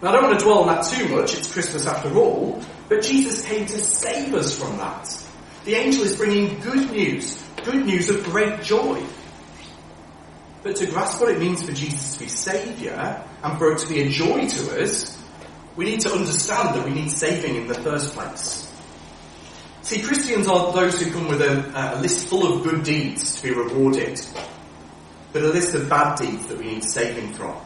Now 0.03 0.11
I 0.11 0.13
don't 0.13 0.25
want 0.25 0.39
to 0.39 0.45
dwell 0.45 0.59
on 0.61 0.67
that 0.69 0.85
too 0.85 1.09
much, 1.09 1.35
it's 1.35 1.51
Christmas 1.51 1.87
after 1.87 2.15
all, 2.17 2.63
but 2.89 3.03
Jesus 3.03 3.45
came 3.45 3.67
to 3.67 3.79
save 3.79 4.35
us 4.35 4.59
from 4.59 4.77
that. 4.79 5.23
The 5.65 5.75
angel 5.75 6.05
is 6.05 6.17
bringing 6.17 6.61
good 6.61 6.91
news, 6.93 7.43
good 7.65 7.85
news 7.87 8.09
of 8.09 8.23
great 8.25 8.63
joy. 8.63 9.03
But 10.63 10.77
to 10.77 10.87
grasp 10.87 11.21
what 11.21 11.31
it 11.31 11.41
means 11.41 11.63
for 11.63 11.73
Jesus 11.73 12.15
to 12.15 12.21
be 12.21 12.29
Saviour, 12.29 13.23
and 13.43 13.59
for 13.59 13.73
it 13.73 13.79
to 13.79 13.89
be 13.89 14.03
a 14.03 14.09
joy 14.09 14.47
to 14.47 14.83
us, 14.83 15.21
we 15.77 15.85
need 15.85 16.01
to 16.01 16.13
understand 16.13 16.75
that 16.75 16.85
we 16.85 16.93
need 16.93 17.11
saving 17.11 17.57
in 17.57 17.67
the 17.67 17.75
first 17.75 18.15
place. 18.15 18.73
See, 19.83 20.03
Christians 20.03 20.49
are 20.49 20.73
those 20.73 21.01
who 21.01 21.11
come 21.11 21.29
with 21.29 21.41
a, 21.41 21.97
a 21.97 22.01
list 22.01 22.29
full 22.29 22.53
of 22.53 22.65
good 22.65 22.83
deeds 22.83 23.37
to 23.37 23.43
be 23.43 23.55
rewarded, 23.55 24.21
but 25.33 25.43
a 25.43 25.49
list 25.49 25.75
of 25.75 25.89
bad 25.89 26.19
deeds 26.19 26.47
that 26.47 26.59
we 26.59 26.67
need 26.67 26.85
saving 26.85 27.33
from. 27.35 27.57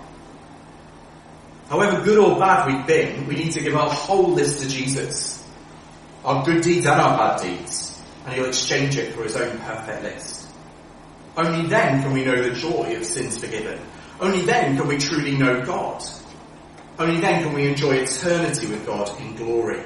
However 1.71 2.03
good 2.03 2.19
or 2.19 2.37
bad 2.37 2.67
we've 2.67 2.85
been, 2.85 3.29
we 3.29 3.37
need 3.37 3.53
to 3.53 3.63
give 3.63 3.77
our 3.77 3.89
whole 3.89 4.33
list 4.33 4.61
to 4.61 4.69
Jesus. 4.69 5.49
Our 6.25 6.45
good 6.45 6.65
deeds 6.65 6.85
and 6.85 7.01
our 7.01 7.17
bad 7.17 7.41
deeds. 7.41 8.03
And 8.25 8.35
he'll 8.35 8.47
exchange 8.47 8.97
it 8.97 9.15
for 9.15 9.23
his 9.23 9.37
own 9.37 9.57
perfect 9.61 10.03
list. 10.03 10.49
Only 11.37 11.69
then 11.69 12.03
can 12.03 12.13
we 12.13 12.25
know 12.25 12.43
the 12.43 12.55
joy 12.55 12.97
of 12.97 13.05
sins 13.07 13.39
forgiven. 13.39 13.81
Only 14.21 14.43
then 14.43 14.77
can 14.77 14.89
we 14.89 14.99
truly 14.99 15.39
know 15.39 15.65
God. 15.65 16.03
Only 16.99 17.21
then 17.21 17.45
can 17.45 17.55
we 17.55 17.69
enjoy 17.69 17.99
eternity 17.99 18.67
with 18.67 18.85
God 18.85 19.09
in 19.21 19.37
glory. 19.37 19.85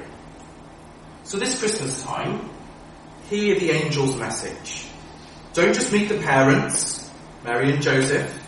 So 1.23 1.37
this 1.37 1.59
Christmas 1.59 2.01
time, 2.01 2.49
hear 3.29 3.59
the 3.59 3.71
angel's 3.71 4.17
message. 4.17 4.87
Don't 5.53 5.73
just 5.73 5.93
meet 5.93 6.09
the 6.09 6.17
parents, 6.17 7.11
Mary 7.43 7.71
and 7.71 7.81
Joseph. 7.81 8.41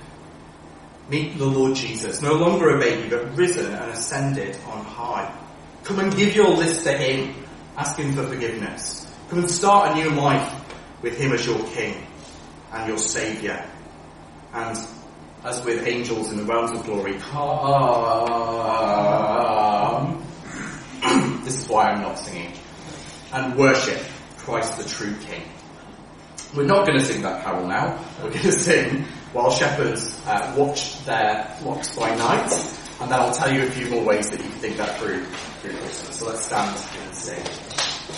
Meet 1.10 1.38
the 1.38 1.46
Lord 1.46 1.76
Jesus, 1.76 2.22
no 2.22 2.34
longer 2.34 2.76
a 2.76 2.80
baby, 2.80 3.10
but 3.10 3.36
risen 3.38 3.74
and 3.74 3.92
ascended 3.92 4.58
on 4.68 4.84
high. 4.84 5.34
Come 5.84 6.00
and 6.00 6.14
give 6.14 6.36
your 6.36 6.50
list 6.50 6.84
to 6.84 6.92
Him. 6.92 7.34
Ask 7.78 7.98
Him 7.98 8.14
for 8.14 8.24
forgiveness. 8.24 9.10
Come 9.30 9.40
and 9.40 9.50
start 9.50 9.92
a 9.92 9.96
new 9.96 10.10
life 10.12 10.54
with 11.02 11.18
Him 11.18 11.32
as 11.32 11.46
your 11.46 11.60
King 11.68 12.06
and 12.74 12.90
your 12.90 12.98
Saviour. 12.98 13.64
And 14.54 14.78
as 15.46 15.64
with 15.64 15.88
angels 15.88 16.30
in 16.32 16.38
the 16.38 16.44
realms 16.44 16.78
of 16.78 16.84
glory, 16.86 17.14
come. 17.20 17.38
this 21.46 21.64
is 21.64 21.70
why 21.70 21.92
I'm 21.92 22.02
not 22.02 22.20
singing. 22.20 22.52
And 23.32 23.56
worship 23.56 24.02
Christ 24.38 24.78
the 24.78 24.84
true 24.90 25.16
King. 25.22 25.44
We're 26.54 26.66
not 26.66 26.86
going 26.86 27.00
to 27.00 27.06
sing 27.06 27.22
that 27.22 27.44
carol 27.46 27.66
now. 27.68 28.04
We're 28.22 28.32
going 28.32 28.42
to 28.44 28.52
sing 28.52 29.06
while 29.34 29.52
shepherds 29.52 30.22
uh, 30.26 30.54
watch 30.58 31.04
their 31.06 31.44
flocks 31.60 31.96
by 31.96 32.14
night, 32.16 32.52
and 33.02 33.12
then 33.12 33.20
I'll 33.20 33.34
tell 33.34 33.54
you 33.54 33.64
a 33.64 33.72
few 33.72 33.90
more 33.90 34.04
ways 34.04 34.30
that 34.30 34.40
you 34.44 34.50
can 34.50 34.60
think 34.60 34.78
that 34.78 35.00
through. 35.00 35.26
So 36.12 36.28
let's 36.28 36.46
stand 36.46 36.76
and 37.06 37.16
sing. 37.16 37.67